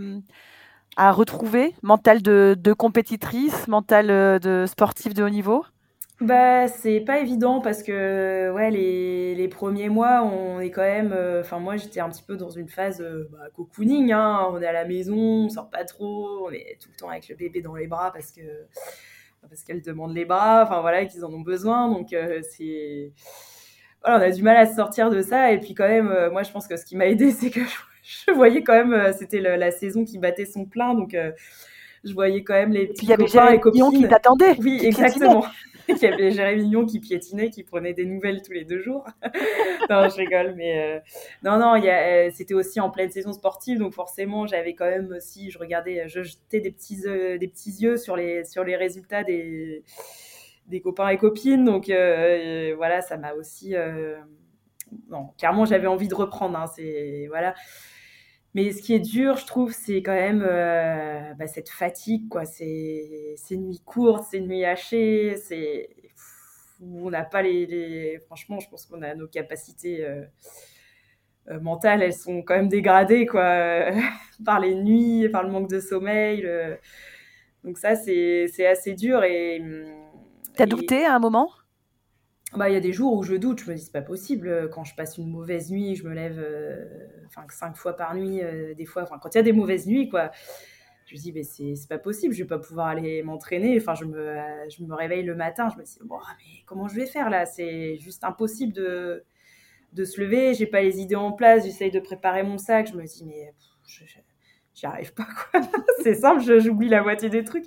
[0.96, 1.74] retrouver?
[1.82, 5.64] Mental de, compétitrice, mental euh, de sportif de haut niveau?
[6.20, 11.12] Bah, c'est pas évident parce que ouais, les, les premiers mois, on est quand même.
[11.12, 14.12] Euh, enfin, moi, j'étais un petit peu dans une phase bah, cocooning.
[14.12, 14.46] Hein.
[14.50, 17.28] On est à la maison, on sort pas trop, on est tout le temps avec
[17.28, 18.42] le bébé dans les bras parce que
[19.48, 20.62] parce qu'elle demande les bras.
[20.64, 21.88] Enfin voilà, qu'ils en ont besoin.
[21.90, 23.12] Donc c'est
[24.04, 25.52] voilà, on a du mal à se sortir de ça.
[25.52, 27.60] Et puis quand même, moi, je pense que ce qui m'a aidé, c'est que
[28.02, 31.16] je, voyais quand même, c'était la saison qui battait son plein, donc
[32.04, 34.56] je voyais quand même les petits copains et copines qui t'attendaient.
[34.60, 35.44] Oui, exactement.
[35.88, 39.04] Il y avait Jérémy Mignon qui piétinait, qui prenait des nouvelles tous les deux jours.
[39.90, 41.00] non, je rigole, mais euh,
[41.42, 45.50] non, non, euh, c'était aussi en pleine saison sportive, donc forcément, j'avais quand même aussi,
[45.50, 49.82] je regardais, je jetais des petits, des petits yeux sur les, sur les résultats des,
[50.66, 53.74] des copains et copines, donc euh, voilà, ça m'a aussi,
[55.08, 57.54] non, clairement, j'avais envie de reprendre, hein, c'est voilà.
[58.54, 62.44] Mais ce qui est dur, je trouve, c'est quand même euh, bah, cette fatigue, quoi.
[62.44, 65.88] C'est ces nuits courtes, ces nuits hachées, c'est
[66.80, 70.24] on n'a pas les, Franchement, je pense qu'on a nos capacités euh,
[71.48, 73.90] euh, mentales, elles sont quand même dégradées, quoi,
[74.44, 76.46] par les nuits, par le manque de sommeil.
[77.64, 79.60] Donc ça, c'est assez dur et.
[80.56, 81.50] T'as douté à un moment?
[82.56, 84.48] Bah, il y a des jours où je doute, je me dis c'est pas possible.
[84.48, 86.84] Euh, quand je passe une mauvaise nuit, je me lève euh,
[87.50, 89.04] cinq fois par nuit, euh, des fois.
[89.04, 90.30] Quand il y a des mauvaises nuits, quoi,
[91.06, 93.76] je me dis mais c'est pas possible, je vais pas pouvoir aller m'entraîner.
[93.80, 94.36] Enfin, je me
[94.70, 97.44] je me réveille le matin, je me dis bon, mais comment je vais faire là?
[97.44, 99.24] C'est juste impossible de
[99.92, 100.54] de se lever.
[100.54, 101.64] J'ai pas les idées en place.
[101.64, 102.88] J'essaye de préparer mon sac.
[102.92, 103.52] Je me dis mais
[104.74, 105.60] j'y arrive pas quoi.
[106.04, 107.66] c'est simple, j'oublie la moitié des trucs.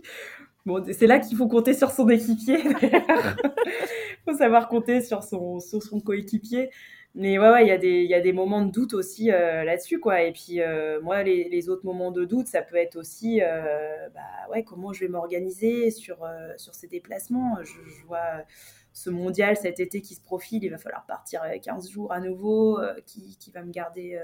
[0.68, 2.57] Bon, c'est là qu'il faut compter sur son équipier.
[4.26, 6.72] faut savoir compter sur son, sur son coéquipier.
[7.15, 10.01] Mais ouais, il y, a des, y a des moments de doute aussi euh, là-dessus,
[10.01, 10.24] quoi.
[10.24, 14.09] Et puis, euh, moi, les, les, autres moments de doute, ça peut être aussi, euh,
[14.13, 14.20] bah
[14.51, 17.63] ouais, comment je vais m'organiser sur, sur ces déplacements.
[17.63, 18.43] Je, vois
[18.91, 22.82] ce mondial cet été qui se profile, il va falloir partir 15 jours à nouveau,
[23.05, 24.20] qui, qui, va me garder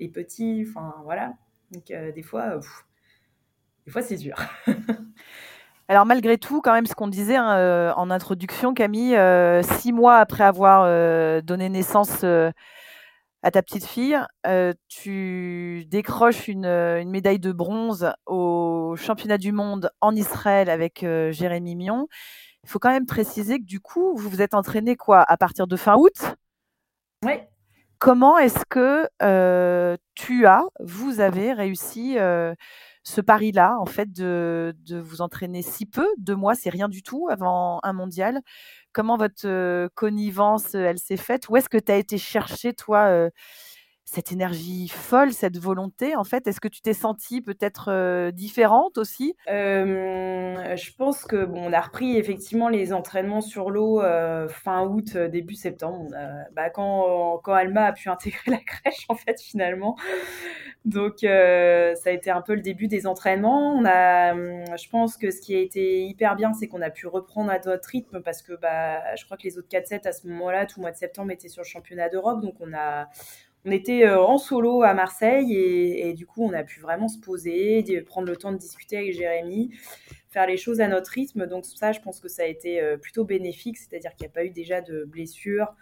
[0.00, 1.34] les petits, enfin, voilà.
[1.70, 2.58] Donc, des fois,
[3.86, 4.36] des fois, c'est dur.
[5.90, 9.94] Alors malgré tout, quand même, ce qu'on disait hein, euh, en introduction, Camille, euh, six
[9.94, 12.24] mois après avoir euh, donné naissance
[13.42, 14.18] à ta petite fille,
[14.88, 22.06] tu décroches une, médaille de bronze au championnat du monde en Israël avec Jérémy Mion.
[22.64, 25.66] Il faut quand même préciser que du coup, vous vous êtes entraîné quoi à partir
[25.66, 26.34] de fin août?
[27.24, 27.40] Oui.
[27.98, 29.08] Comment est-ce que
[30.14, 32.18] tu as, vous avez réussi
[33.08, 37.28] ce pari-là, en fait, de, vous entraîner si peu, deux mois, c'est rien du tout
[37.30, 38.40] avant un mondial.
[38.92, 41.48] Comment votre connivence, elle s'est faite?
[41.48, 43.30] Où est-ce que tu as été chercher, toi,
[44.10, 48.96] cette énergie folle, cette volonté, en fait Est-ce que tu t'es sentie peut-être euh, différente
[48.96, 49.34] aussi?
[49.50, 54.86] Euh, Je pense que bon, on a repris effectivement les entraînements sur l'eau euh, fin
[54.86, 56.10] août, début septembre.
[56.52, 59.96] bah, quand, quand Alma a pu intégrer la crèche, en fait, finalement.
[60.86, 63.74] Donc, ça a été un peu le début des entraînements.
[63.74, 67.06] On a, je pense que ce qui a été hyper bien, c'est qu'on a pu
[67.06, 70.26] reprendre à notre rythme parce que bah, je crois que les autres 4-7 à ce
[70.28, 72.40] moment-là, tout le mois de septembre, étaient sur le championnat d'Europe.
[72.40, 73.08] Donc, on a
[73.68, 77.18] on était euh, en solo à Marseille et, du coup, on a pu vraiment se
[77.18, 79.70] poser, prendre le temps de discuter avec Jérémy,
[80.30, 81.46] faire les choses à notre rythme.
[81.46, 84.32] Donc ça, je pense que ça a été euh, plutôt bénéfique, c'est-à-dire qu'il n'y a
[84.32, 85.74] pas eu déjà de blessures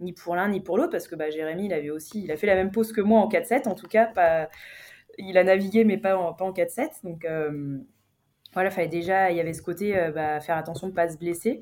[0.00, 2.36] ni pour l'un ni pour l'autre, parce que bah, Jérémy, il avait aussi, il a
[2.36, 4.48] fait la même pause que moi en 4-7, en tout cas,
[5.18, 7.04] il a navigué mais pas en, pas en 4-7.
[7.04, 7.78] Donc euh,
[8.54, 11.18] voilà, fallait déjà, il y avait ce côté, bah, faire attention de ne pas se
[11.18, 11.60] blesser.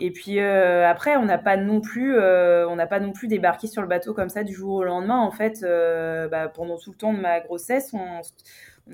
[0.00, 3.26] Et puis euh, après, on n'a pas non plus, euh, on n'a pas non plus
[3.26, 5.18] débarqué sur le bateau comme ça du jour au lendemain.
[5.18, 8.20] En fait, euh, bah, pendant tout le temps de ma grossesse, on,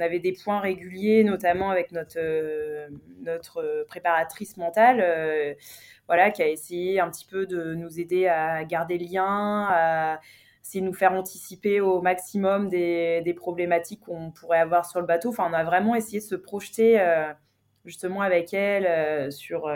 [0.00, 2.18] avait des points réguliers, notamment avec notre
[3.22, 5.56] notre préparatrice mentale,
[6.08, 10.20] voilà, qui a essayé un petit peu de nous aider à garder le lien, à
[10.64, 15.06] essayer de nous faire anticiper au maximum des, des problématiques qu'on pourrait avoir sur le
[15.06, 15.28] bateau.
[15.28, 17.00] Enfin, on a vraiment essayé de se projeter
[17.84, 19.70] justement avec elle sur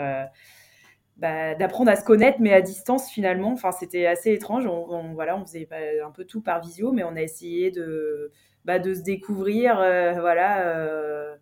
[1.19, 3.51] bah, d'apprendre à se connaître, mais à distance finalement.
[3.51, 4.65] Enfin, c'était assez étrange.
[4.65, 5.67] On, voilà, on faisait
[6.03, 8.31] un peu tout par visio, mais on a essayé de,
[8.63, 10.67] bah, de se découvrir, euh, voilà.
[10.67, 11.35] Euh,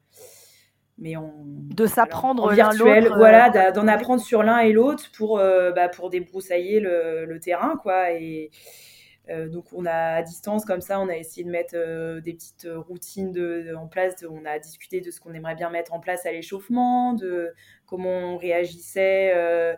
[0.98, 5.90] mais on de s'apprendre virtuel, voilà, euh, d'en apprendre sur l'un et l'autre pour bah,
[5.90, 8.14] pour débroussailler le, le, terrain, quoi.
[8.14, 8.50] Et
[9.30, 11.76] donc on a à distance comme ça, on a essayé de mettre
[12.22, 14.26] des petites routines de, en place.
[14.28, 17.54] on a discuté de ce qu'on aimerait bien mettre en place à l'échauffement, de
[17.88, 19.76] comment on réagissait, euh,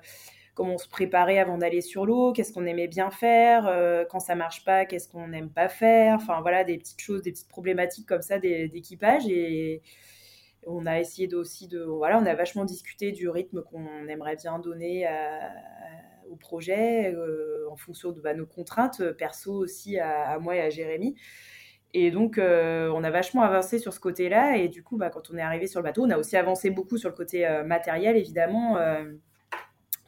[0.56, 4.20] comment on se préparait avant d'aller sur l'eau, qu'est-ce qu'on aimait bien faire, euh, quand
[4.20, 7.48] ça marche pas, qu'est-ce qu'on n'aime pas faire, enfin voilà, des petites choses, des petites
[7.48, 9.28] problématiques comme ça d'équipage.
[9.28, 9.82] Et,
[10.68, 14.60] On a essayé aussi de, voilà, on a vachement discuté du rythme qu'on aimerait bien
[14.60, 15.08] donner
[16.30, 17.16] au projet
[17.72, 21.16] en fonction de bah, nos contraintes perso aussi à, moi et à Jérémy.
[21.94, 24.58] Et donc, on a vachement avancé sur ce côté-là.
[24.58, 26.70] Et du coup, bah, quand on est arrivé sur le bateau, on a aussi avancé
[26.70, 28.78] beaucoup sur le côté matériel, évidemment.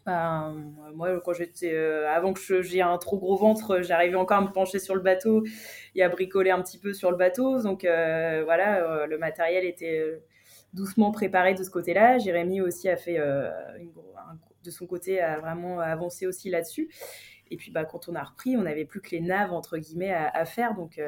[0.06, 0.56] Ben,
[0.96, 4.52] moi, quand j'étais, euh, avant que j'ai un trop gros ventre, j'arrivais encore à me
[4.52, 5.44] pencher sur le bateau
[5.96, 7.62] et à bricoler un petit peu sur le bateau.
[7.62, 10.20] Donc euh, voilà, euh, le matériel était
[10.74, 12.18] doucement préparé de ce côté-là.
[12.18, 13.20] Jérémy aussi a fait,
[14.64, 16.90] de son côté, a vraiment avancé aussi là-dessus.
[17.52, 20.14] Et puis bah, quand on a repris, on n'avait plus que les naves entre guillemets
[20.14, 20.74] à, faire.
[20.74, 21.00] Donc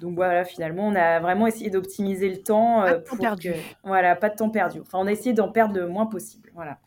[0.00, 2.82] donc voilà, finalement, on a vraiment essayé d'optimiser le temps.
[2.82, 3.52] Pas de temps perdu.
[3.84, 4.80] voilà, pas de temps perdu.
[4.80, 6.50] Enfin, on a essayé d'en perdre le moins possible.
[6.54, 6.78] Voilà.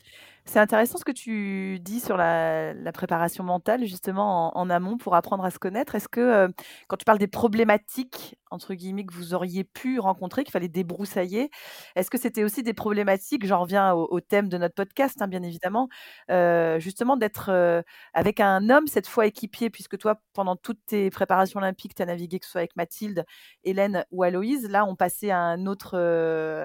[0.46, 5.46] C'est intéressant ce que tu dis sur la, préparation mentale, justement, en, amont pour apprendre
[5.46, 5.96] à se connaître.
[5.96, 6.48] Est-ce que, euh,
[6.88, 11.50] quand tu parles des problématiques, entre guillemets, que vous auriez pu rencontrer, qu'il fallait débroussailler,
[11.96, 15.44] est-ce que c'était aussi des problématiques, j'en reviens au, thème de notre podcast, hein, bien
[15.44, 15.90] évidemment,
[16.32, 17.82] euh, justement d'être euh,
[18.14, 22.06] avec un homme, cette fois équipier, puisque toi, pendant toutes tes préparations olympiques, tu as
[22.06, 23.26] navigué, que ce soit avec Mathilde,
[23.64, 24.70] Hélène ou Aloïse.
[24.70, 25.98] Là, on passait à un autre,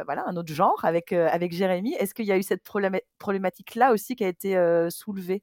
[0.05, 1.95] voilà, un autre genre avec, avec Jérémy.
[1.95, 5.43] Est-ce qu'il y a eu cette problématique là aussi qui a été euh, soulevé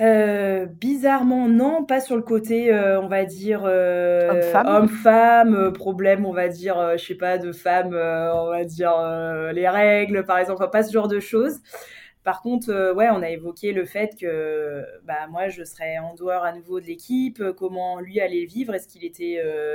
[0.00, 3.62] euh, bizarrement, non, pas sur le côté, euh, on va dire,
[4.66, 8.92] homme-femme, problème, on va dire, je sais pas, de femmes, on va dire,
[9.52, 11.60] les règles, par exemple, pas ce genre de choses.
[12.24, 16.42] Par contre, ouais, on a évoqué le fait que bah, moi, je serais en dehors
[16.42, 19.34] à nouveau de l'équipe, comment lui allait vivre, est-ce qu'il était,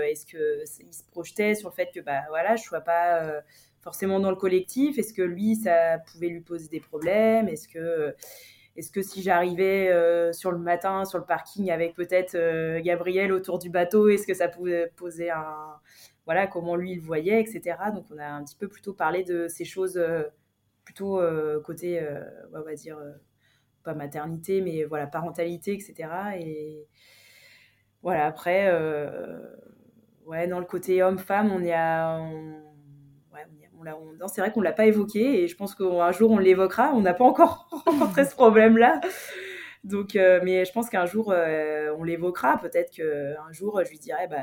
[0.10, 3.42] est-ce qu'il se projetait sur le fait que, bah voilà, je sois pas
[3.82, 8.14] forcément dans le collectif Est-ce que lui, ça pouvait lui poser des problèmes Est-ce que,
[8.76, 13.32] est que si j'arrivais euh, sur le matin, sur le parking avec peut-être euh, Gabriel
[13.32, 15.80] autour du bateau, est-ce que ça pouvait poser un...
[16.26, 17.78] Voilà, comment lui il voyait, etc.
[17.94, 20.24] Donc on a un petit peu plutôt parlé de ces choses euh,
[20.86, 21.22] plutôt
[21.64, 22.04] côté,
[22.52, 22.98] on va dire,
[23.84, 26.10] pas maternité, mais voilà, parentalité, etc.
[26.40, 26.88] Et
[28.02, 28.72] voilà, après,
[30.26, 31.64] ouais, dans le côté homme-femme, on
[34.28, 36.92] c'est vrai qu'on ne l'a pas évoqué et je pense qu'un jour on l'évoquera.
[36.94, 39.02] On n'a pas encore rencontré ce problème-là.
[39.84, 42.58] Donc, euh, mais je pense qu'un jour euh, on l'évoquera.
[42.58, 44.38] Peut-être qu'un jour je lui dirai Bah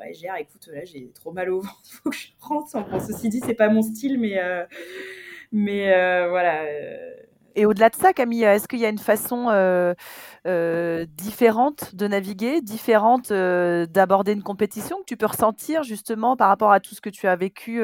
[0.00, 2.70] ouais, Gère, écoute, là j'ai trop mal au ventre, faut que je rentre.
[3.00, 4.64] Ceci dit, c'est pas mon style, mais, euh,
[5.50, 5.88] mais
[6.28, 6.62] voilà
[7.54, 9.94] et au-delà de ça, Camille, est-ce qu'il y a une façon euh,
[10.46, 16.48] euh, différente de naviguer, différente euh, d'aborder une compétition que tu peux ressentir justement par
[16.48, 17.82] rapport à tout ce que tu as vécu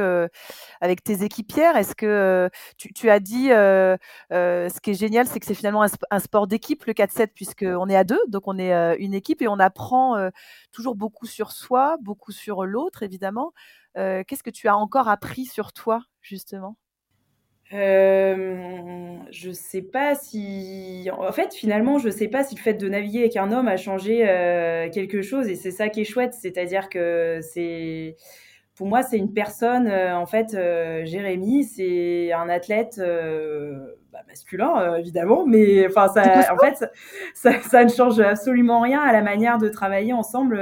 [0.81, 1.77] avec tes équipières?
[1.77, 6.47] Est-ce que tu, as dit, ce qui est génial, c'est que c'est finalement un, sport
[6.47, 10.17] d'équipe, le 4-7, puisqu'on est à deux, donc on est une équipe et on apprend
[10.73, 13.53] toujours beaucoup sur soi, beaucoup sur l'autre, évidemment.
[13.95, 16.77] Qu'est-ce que tu as encore appris sur toi, justement?
[17.75, 21.09] Euh, je sais pas si.
[21.13, 23.77] En fait, finalement, je sais pas si le fait de naviguer avec un homme a
[23.77, 26.35] changé euh, quelque chose, et c'est ça qui est chouette.
[26.35, 28.17] C'est-à-dire que c'est.
[28.75, 29.89] Pour moi, c'est une personne.
[29.89, 33.03] Euh, en fait, euh, Jérémy, c'est un athlète
[34.13, 36.91] bah, masculin, évidemment, mais enfin, ça, en fait,
[37.35, 40.59] ça, ça, ne change absolument rien à la manière de travailler ensemble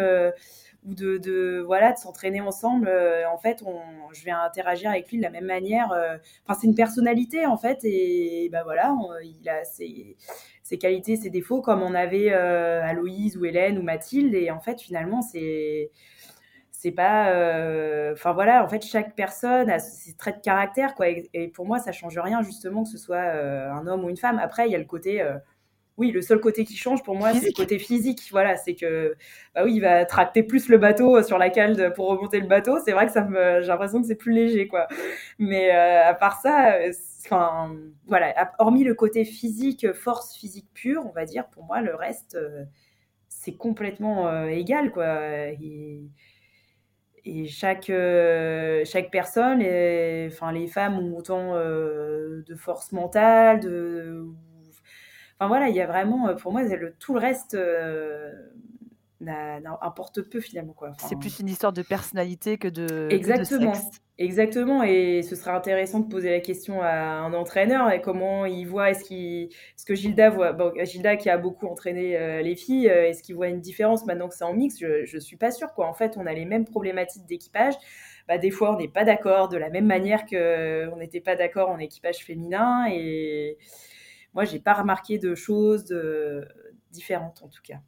[0.87, 3.80] ou de, de voilà de s'entraîner ensemble euh, en fait on,
[4.12, 6.16] je vais interagir avec lui de la même manière euh,
[6.47, 10.16] enfin c'est une personnalité en fait et ben voilà il a ses,
[10.62, 14.61] ses, qualités ses défauts comme on avait euh, Aloïse ou Hélène ou Mathilde et en
[14.61, 15.91] fait finalement c'est
[16.70, 17.30] c'est pas
[18.12, 21.66] enfin voilà en fait chaque personne a ses traits de caractère quoi et, et, pour
[21.66, 24.39] moi ça change rien justement que ce soit un homme ou une femme.
[24.39, 25.24] Après il y a le côté
[25.99, 28.20] oui, le seul côté qui change pour moi, c'est le côté physique.
[28.30, 29.16] Voilà, c'est que,
[29.55, 32.78] bah oui, il va tracter plus le bateau sur la cale pour remonter le bateau.
[32.84, 34.88] C'est vrai que ça me, j'ai l'impression que c'est plus léger, quoi.
[35.38, 36.92] Mais euh, à part ça, euh,
[37.24, 37.74] enfin,
[38.07, 42.34] voilà, hormis le côté physique, force physique pure, on va dire, pour moi, le reste,
[42.34, 42.64] euh,
[43.28, 45.49] c'est complètement égal, quoi.
[45.62, 46.03] Et,
[47.24, 47.90] et chaque,
[48.84, 49.61] chaque personne,
[50.26, 54.26] enfin, les femmes ont autant de force mentale, de
[55.39, 58.32] Enfin voilà, il y a vraiment, euh, pour moi, le, tout le reste euh,
[59.82, 60.72] importe peu finalement.
[60.72, 60.93] Quoi.
[60.99, 63.09] c'est plus une histoire de personnalité que de.
[63.11, 63.72] Exactement.
[64.18, 68.64] Exactement, et ce serait intéressant de poser la question à un entraîneur et comment il
[68.64, 69.05] voit, est-ce,
[69.84, 73.49] que Gilda voit, bon, Gilda qui a beaucoup entraîné euh, les filles, est-ce qu'il voit
[73.49, 74.78] une différence maintenant que c'est en mix?
[74.78, 75.87] Je ne suis pas sûre, quoi.
[75.87, 77.74] En fait, on a les mêmes problématiques d'équipage.
[78.26, 81.68] Bah, des fois, on n'est pas d'accord de la même manière qu'on n'était pas d'accord
[81.68, 83.59] en équipage féminin, et,
[84.37, 85.93] moi, j'ai pas remarqué de choses
[86.91, 87.78] différentes en tout cas.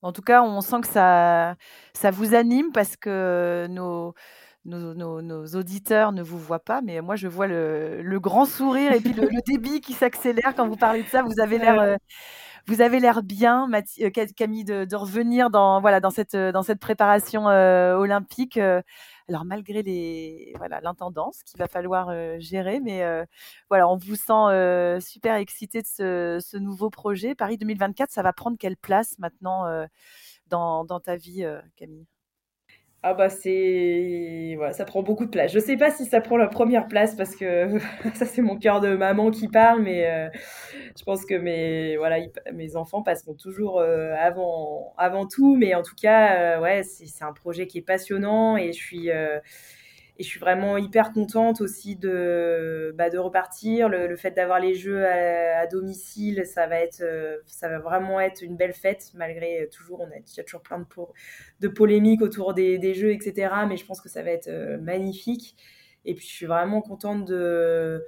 [0.00, 1.56] En tout cas, on sent que ça,
[1.92, 4.14] ça vous anime parce que nos,
[4.64, 9.12] nos, auditeurs ne vous voient pas, mais moi je vois le, grand sourire et puis
[9.12, 11.22] le, débit qui s'accélère quand vous parlez de ça.
[11.22, 11.96] Vous avez l'air, euh,
[12.66, 17.48] vous avez l'air bien, euh, Camille, de, revenir dans voilà dans cette dans cette préparation
[17.48, 18.58] euh, olympique.
[18.58, 22.10] alors malgré les voilà l'intendance qu'il va falloir
[22.40, 23.02] gérer, mais
[23.70, 27.34] voilà on vous sent super excité de ce, ce, nouveau projet.
[27.34, 29.64] Paris 2024, ça va prendre quelle place maintenant
[30.48, 31.44] dans, dans ta vie,
[31.76, 32.06] Camille?
[33.06, 35.52] Ah bah c'est voilà, ça prend beaucoup de place.
[35.52, 37.78] Je sais pas si ça prend la première place parce que
[38.14, 40.30] ça c'est mon cœur de maman qui parle, mais euh,
[40.98, 42.16] je pense que mes voilà
[42.54, 45.54] mes enfants passeront toujours euh, avant avant tout.
[45.54, 49.10] Mais en tout cas, euh, ouais, c'est un projet qui est passionnant et je suis
[50.16, 53.88] et je suis vraiment hyper contente aussi de, bah, de repartir.
[53.88, 58.42] Le, fait d'avoir les jeux à, domicile, ça va, être, euh, ça va vraiment être
[58.42, 60.86] une belle fête, malgré euh, toujours, on a, il y a toujours plein
[61.60, 63.52] de, polémiques autour des, des, jeux, etc.
[63.68, 65.56] Mais je pense que ça va être euh, magnifique.
[66.04, 68.04] Et puis, je suis vraiment contente de,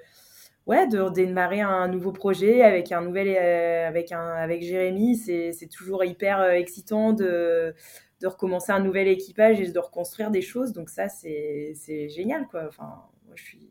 [0.67, 5.17] ouais, de démarrer un nouveau projet avec un nouvel, avec, un, avec Jérémy.
[5.17, 7.75] C'est toujours hyper excitant de
[8.21, 10.73] de recommencer un nouvel équipage et de reconstruire des choses.
[10.73, 12.65] Donc ça, c'est génial, quoi.
[12.69, 13.71] Enfin, moi, je suis...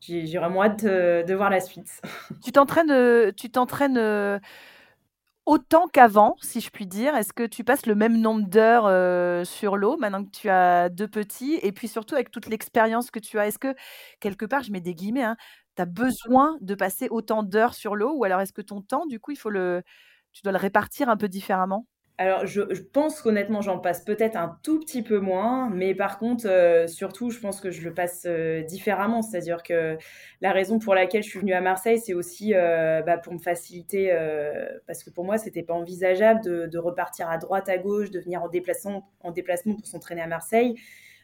[0.00, 2.00] J'ai vraiment hâte de, voir la suite.
[2.42, 3.30] Tu t'entraînes, euh,
[3.98, 4.38] euh,
[5.44, 7.14] autant qu'avant, si je puis dire.
[7.14, 10.88] Est-ce que tu passes le même nombre d'heures euh, sur l'eau maintenant que tu as
[10.88, 11.60] deux petits?
[11.62, 13.74] Et puis surtout avec toute l'expérience que tu as, est-ce que
[14.20, 15.36] quelque part, je mets des guillemets, hein,
[15.76, 18.14] tu as besoin de passer autant d'heures sur l'eau?
[18.16, 19.82] Ou alors est-ce que ton temps, du coup, il faut le,
[20.32, 21.86] tu dois le répartir un peu différemment?
[22.20, 22.60] Alors, je,
[22.92, 27.30] pense qu'honnêtement, j'en passe peut-être un tout petit peu moins, mais par contre, euh, surtout,
[27.30, 29.22] je pense que je le passe euh, différemment.
[29.22, 29.96] C'est-à-dire que
[30.42, 33.38] la raison pour laquelle je suis venue à Marseille, c'est aussi euh, bah, pour me
[33.38, 34.14] faciliter,
[34.86, 38.42] parce que pour moi, c'était pas envisageable de, repartir à droite, à gauche, de venir
[38.42, 40.74] en déplacement, en déplacement pour s'entraîner à Marseille,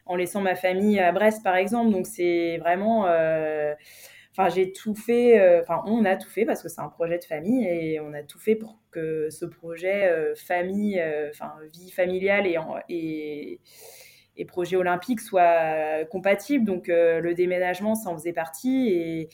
[0.07, 1.91] en laissant ma famille à Brest, par exemple.
[1.91, 3.05] Donc, c'est vraiment
[4.39, 7.17] Enfin, j'ai tout fait, euh, enfin, on a tout fait parce que c'est un projet
[7.17, 11.53] de famille et on a tout fait pour que ce projet euh, famille, euh, enfin,
[11.73, 13.59] vie familiale et,
[14.37, 16.65] et, projet olympique soit compatible.
[16.65, 19.29] Donc, le déménagement, ça en faisait partie et,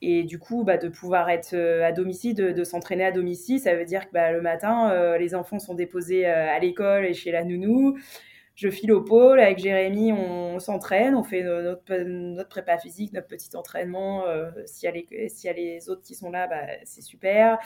[0.00, 3.84] et du coup, bah, de pouvoir être à domicile, de, s'entraîner à domicile, ça veut
[3.84, 7.98] dire que bah, le matin, les enfants sont déposés à l'école et chez la nounou
[8.60, 9.40] je file au pôle.
[9.40, 14.26] Avec Jérémy, on, s'entraîne, on fait notre, prépa physique, notre petit entraînement.
[14.26, 17.58] Euh, s'il y, a les autres qui sont là, bah, c'est super.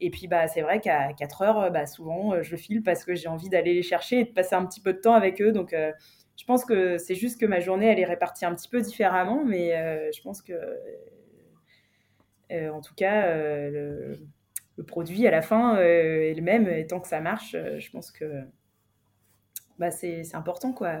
[0.00, 3.14] Et puis, bah, c'est vrai qu'à 4 heures, bah, souvent, euh, je file parce que
[3.14, 5.52] j'ai envie d'aller les chercher et de passer un petit peu de temps avec eux.
[5.52, 5.92] Donc, euh,
[6.36, 9.44] je pense que c'est juste que ma journée, elle est répartie un petit peu différemment.
[9.44, 9.72] Mais
[10.14, 10.54] je pense que,
[12.50, 13.36] en tout cas,
[13.68, 14.18] le,
[14.76, 16.68] le, produit à la fin est le même.
[16.68, 18.44] Et tant que ça marche, je pense que
[19.78, 20.92] bah, c'est important, quoi.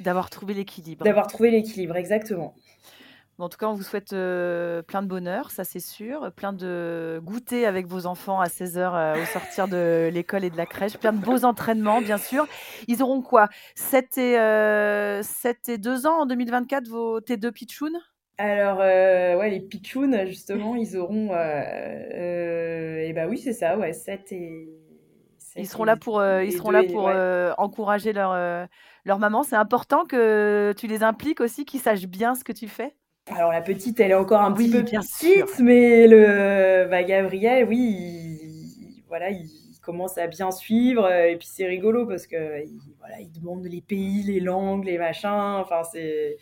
[0.00, 1.04] D'avoir trouvé l'équilibre.
[1.04, 2.54] D'avoir trouvé l'équilibre, exactement.
[3.40, 6.32] En tout cas, on vous souhaite euh, plein de bonheur, ça c'est sûr.
[6.32, 10.56] Plein de goûter avec vos enfants à 16h euh, au sortir de l'école et de
[10.56, 10.96] la crèche.
[10.98, 12.48] Plein de beaux entraînements, bien sûr.
[12.88, 13.48] Ils auront quoi?
[13.76, 15.22] 7 et, 7 euh,
[15.68, 18.00] et 2 ans en 2024, vos, tes deux pitchouns?
[18.38, 21.32] Alors, ouais, les pitchouns, justement, ils auront.
[21.32, 24.68] et bah oui, c'est ça, ouais, 7 et
[25.56, 28.66] ils seront là pour, euh, ils seront là pour euh, encourager leur, euh,
[29.04, 29.42] leur maman.
[29.42, 32.94] C'est important que tu les impliques aussi, qu'ils sachent bien ce que tu fais?
[33.30, 38.38] Alors la petite, elle est encore un petit peu petite, mais le bah, Gabriel, oui,
[38.42, 39.48] il, voilà, il
[39.82, 41.10] commence à bien suivre.
[41.10, 42.64] Et puis c'est rigolo parce que
[42.98, 45.28] voilà, il demande les pays, les langues, les machins.
[45.30, 46.36] Enfin, c'est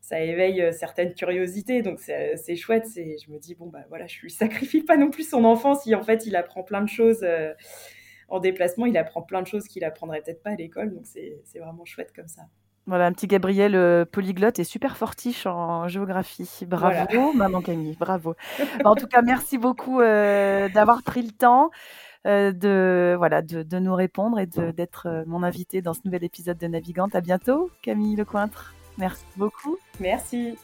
[0.00, 2.86] ça éveille certaines curiosités, donc c'est chouette.
[2.94, 5.94] Je me dis bon bah voilà, je lui sacrifie pas non plus son enfance si
[5.94, 7.24] en fait il apprend plein de choses
[8.28, 10.94] en déplacement, il apprend plein de choses qu'il apprendrait peut-être pas à l'école.
[10.94, 12.42] Donc c'est vraiment chouette comme ça.
[12.86, 16.48] Voilà, un petit Gabriel euh, polyglotte et super fortiche en géographie.
[16.66, 18.34] Bravo, maman Camille, bravo.
[18.84, 21.70] en tout cas, merci beaucoup euh, d'avoir pris le temps
[22.26, 26.66] euh, de, voilà, de, nous répondre et d'être mon invité dans ce nouvel épisode de
[26.66, 27.14] Navigante.
[27.14, 28.74] À bientôt, Camille Lecointre.
[28.98, 29.78] Merci beaucoup.
[29.98, 30.58] Merci.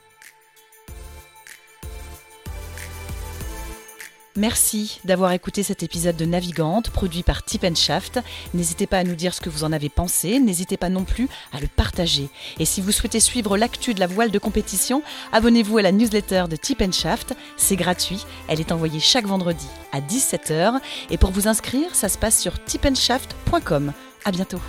[4.37, 8.21] Merci d'avoir écouté cet épisode de Navigante produit par Tip Shaft.
[8.55, 11.29] N'hésitez pas à nous dire ce que vous en avez pensé, n'hésitez pas non plus
[11.53, 12.29] à le partager.
[12.61, 15.03] Et si vous souhaitez suivre l'actu de la voile de compétition,
[15.33, 17.35] abonnez-vous à la newsletter de Tip Shaft.
[17.57, 20.79] C'est gratuit, elle est envoyée chaque vendredi à 17h.
[21.11, 23.93] Et pour vous inscrire, ça se passe sur tipenshaft.com.
[24.25, 24.61] À bientôt.